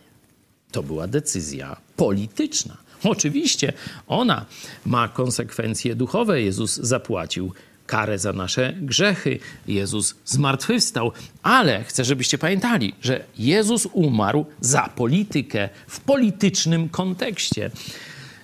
To 0.72 0.82
była 0.82 1.06
decyzja 1.06 1.76
polityczna. 1.96 2.76
Oczywiście 3.04 3.72
ona 4.06 4.46
ma 4.86 5.08
konsekwencje 5.08 5.94
duchowe. 5.94 6.42
Jezus 6.42 6.76
zapłacił 6.76 7.52
karę 7.86 8.18
za 8.18 8.32
nasze 8.32 8.74
grzechy. 8.80 9.38
Jezus 9.66 10.14
zmartwychwstał, 10.24 11.12
ale 11.42 11.84
chcę, 11.84 12.04
żebyście 12.04 12.38
pamiętali, 12.38 12.94
że 13.00 13.24
Jezus 13.38 13.88
umarł 13.92 14.46
za 14.60 14.88
politykę 14.96 15.68
w 15.86 16.00
politycznym 16.00 16.88
kontekście. 16.88 17.70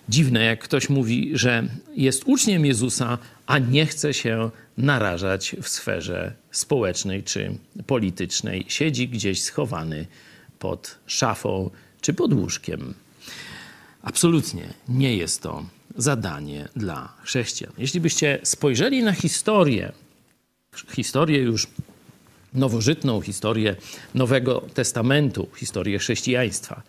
Dziwne, 0.09 0.45
jak 0.45 0.61
ktoś 0.61 0.89
mówi, 0.89 1.31
że 1.35 1.69
jest 1.97 2.23
uczniem 2.27 2.67
Jezusa, 2.67 3.19
a 3.47 3.59
nie 3.59 3.87
chce 3.87 4.15
się 4.15 4.51
narażać 4.79 5.57
w 5.63 5.69
sferze 5.69 6.35
społecznej 6.51 7.23
czy 7.23 7.59
politycznej. 7.87 8.65
Siedzi 8.69 9.09
gdzieś 9.09 9.43
schowany 9.43 10.07
pod 10.59 10.99
szafą 11.07 11.71
czy 12.01 12.15
pod 12.15 12.33
łóżkiem. 12.33 12.95
Absolutnie 14.03 14.75
nie 14.89 15.17
jest 15.17 15.43
to 15.43 15.65
zadanie 15.97 16.69
dla 16.77 17.13
chrześcijan. 17.23 17.73
Jeśli 17.79 18.01
byście 18.01 18.39
spojrzeli 18.43 19.03
na 19.03 19.13
historię, 19.13 19.93
historię 20.93 21.39
już 21.39 21.67
nowożytną, 22.55 23.21
historię 23.21 23.77
Nowego 24.15 24.61
Testamentu, 24.75 25.49
historię 25.57 25.99
chrześcijaństwa, 25.99 26.83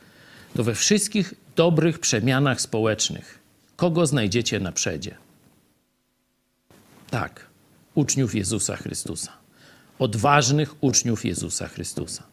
to 0.55 0.63
we 0.63 0.75
wszystkich 0.75 1.33
dobrych 1.55 1.99
przemianach 1.99 2.61
społecznych 2.61 3.39
kogo 3.79 4.05
znajdziecie 4.05 4.59
na 4.59 4.71
przedzie? 4.71 5.15
Tak, 7.09 7.48
uczniów 7.99 8.35
Jezusa 8.35 8.75
Chrystusa. 8.75 9.31
Odważnych 9.99 10.83
uczniów 10.83 11.25
Jezusa 11.25 11.67
Chrystusa. 11.67 12.23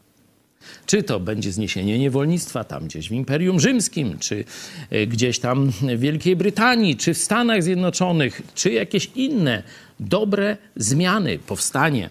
Czy 0.86 1.02
to 1.02 1.20
będzie 1.20 1.52
zniesienie 1.52 1.98
niewolnictwa 1.98 2.64
tam 2.64 2.86
gdzieś 2.86 3.08
w 3.08 3.12
Imperium 3.12 3.60
Rzymskim, 3.60 4.18
czy 4.18 4.44
e, 4.90 5.06
gdzieś 5.06 5.38
tam 5.38 5.70
w 5.70 5.98
Wielkiej 5.98 6.36
Brytanii, 6.36 6.96
czy 6.96 7.14
w 7.14 7.18
Stanach 7.18 7.62
Zjednoczonych, 7.62 8.42
czy 8.54 8.72
jakieś 8.72 9.10
inne 9.14 9.62
dobre 10.00 10.56
zmiany, 10.76 11.38
powstanie 11.38 12.10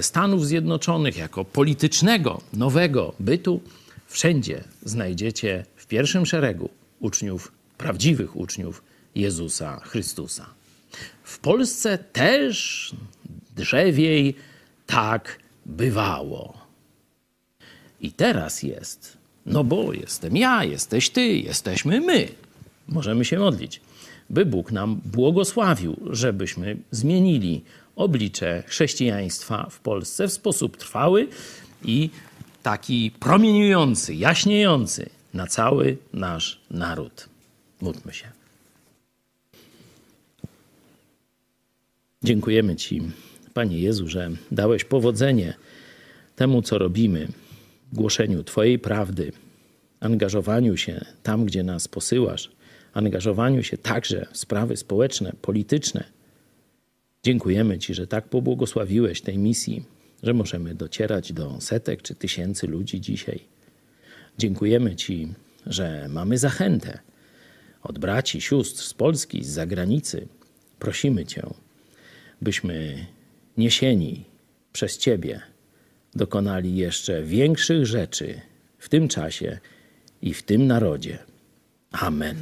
Stanów 0.00 0.46
Zjednoczonych 0.46 1.16
jako 1.16 1.44
politycznego, 1.44 2.40
nowego 2.52 3.14
bytu, 3.20 3.60
wszędzie 4.06 4.64
znajdziecie 4.84 5.64
w 5.76 5.86
pierwszym 5.86 6.26
szeregu 6.26 6.70
uczniów, 7.00 7.52
prawdziwych 7.78 8.36
uczniów 8.36 8.82
Jezusa 9.14 9.80
Chrystusa. 9.84 10.55
W 11.26 11.38
Polsce 11.38 11.98
też 11.98 12.92
drzewiej 13.56 14.34
tak 14.86 15.38
bywało. 15.66 16.66
I 18.00 18.12
teraz 18.12 18.62
jest. 18.62 19.16
No 19.46 19.64
bo 19.64 19.92
jestem 19.92 20.36
ja, 20.36 20.64
jesteś 20.64 21.10
ty, 21.10 21.26
jesteśmy 21.26 22.00
my. 22.00 22.28
Możemy 22.88 23.24
się 23.24 23.38
modlić, 23.38 23.80
by 24.30 24.46
Bóg 24.46 24.72
nam 24.72 25.00
błogosławił, 25.04 25.96
żebyśmy 26.10 26.76
zmienili 26.90 27.64
oblicze 27.96 28.62
chrześcijaństwa 28.66 29.66
w 29.70 29.80
Polsce 29.80 30.28
w 30.28 30.32
sposób 30.32 30.76
trwały 30.76 31.28
i 31.84 32.10
taki 32.62 33.10
promieniujący, 33.20 34.14
jaśniejący 34.14 35.08
na 35.34 35.46
cały 35.46 35.96
nasz 36.12 36.60
naród. 36.70 37.28
Módlmy 37.80 38.14
się. 38.14 38.35
Dziękujemy 42.26 42.76
Ci, 42.76 43.02
Panie 43.54 43.78
Jezu, 43.78 44.08
że 44.08 44.30
dałeś 44.50 44.84
powodzenie 44.84 45.54
temu, 46.36 46.62
co 46.62 46.78
robimy 46.78 47.28
głoszeniu 47.92 48.44
Twojej 48.44 48.78
prawdy, 48.78 49.32
angażowaniu 50.00 50.76
się 50.76 51.04
tam, 51.22 51.44
gdzie 51.44 51.62
nas 51.62 51.88
posyłasz, 51.88 52.50
angażowaniu 52.92 53.62
się 53.62 53.78
także 53.78 54.26
w 54.32 54.38
sprawy 54.38 54.76
społeczne, 54.76 55.32
polityczne. 55.42 56.04
Dziękujemy 57.22 57.78
Ci, 57.78 57.94
że 57.94 58.06
tak 58.06 58.28
pobłogosławiłeś 58.28 59.20
tej 59.20 59.38
misji, 59.38 59.84
że 60.22 60.34
możemy 60.34 60.74
docierać 60.74 61.32
do 61.32 61.60
setek 61.60 62.02
czy 62.02 62.14
tysięcy 62.14 62.66
ludzi 62.66 63.00
dzisiaj. 63.00 63.40
Dziękujemy 64.38 64.96
Ci, 64.96 65.28
że 65.66 66.06
mamy 66.08 66.38
zachętę 66.38 66.98
od 67.82 67.98
braci, 67.98 68.40
sióstr 68.40 68.82
z 68.82 68.94
Polski, 68.94 69.44
z 69.44 69.48
zagranicy. 69.48 70.28
Prosimy 70.78 71.26
Cię, 71.26 71.42
byśmy 72.40 73.06
niesieni 73.56 74.24
przez 74.72 74.98
Ciebie 74.98 75.40
dokonali 76.14 76.76
jeszcze 76.76 77.22
większych 77.22 77.86
rzeczy 77.86 78.40
w 78.78 78.88
tym 78.88 79.08
czasie 79.08 79.58
i 80.22 80.34
w 80.34 80.42
tym 80.42 80.66
narodzie. 80.66 81.18
Amen. 81.92 82.36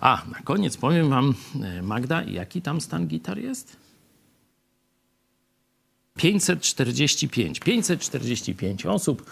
A, 0.00 0.22
na 0.32 0.40
koniec 0.44 0.76
powiem 0.76 1.08
Wam, 1.08 1.34
e, 1.62 1.82
Magda, 1.82 2.22
jaki 2.22 2.62
tam 2.62 2.80
stan 2.80 3.06
gitar 3.06 3.38
jest? 3.38 3.76
545. 6.16 7.60
545 7.60 8.86
osób 8.86 9.30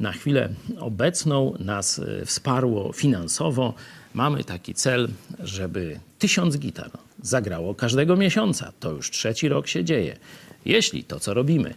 na 0.00 0.12
chwilę 0.12 0.48
obecną 0.78 1.54
nas 1.58 1.98
e, 1.98 2.26
wsparło 2.26 2.92
finansowo. 2.92 3.74
Mamy 4.14 4.44
taki 4.44 4.74
cel, 4.74 5.08
żeby 5.40 6.00
tysiąc 6.18 6.58
gitar 6.58 6.90
zagrało 7.22 7.74
każdego 7.74 8.16
miesiąca. 8.16 8.72
To 8.80 8.90
już 8.90 9.10
trzeci 9.10 9.48
rok 9.48 9.68
się 9.68 9.84
dzieje. 9.84 10.16
Jeśli 10.64 11.04
to, 11.04 11.20
co 11.20 11.34
robimy, 11.34 11.74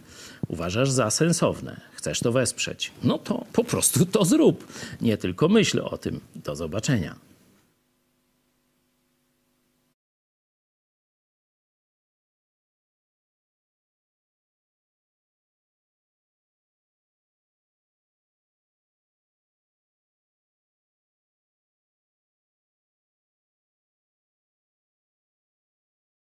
uważasz 0.48 0.90
za 0.90 1.10
sensowne, 1.10 1.80
chcesz 1.92 2.20
to 2.20 2.32
wesprzeć, 2.32 2.92
no 3.02 3.18
to 3.18 3.44
po 3.52 3.64
prostu 3.64 4.06
to 4.06 4.24
zrób. 4.24 4.66
Nie 5.00 5.16
tylko 5.16 5.48
myśl 5.48 5.80
o 5.84 5.98
tym. 5.98 6.20
Do 6.34 6.56
zobaczenia. 6.56 7.16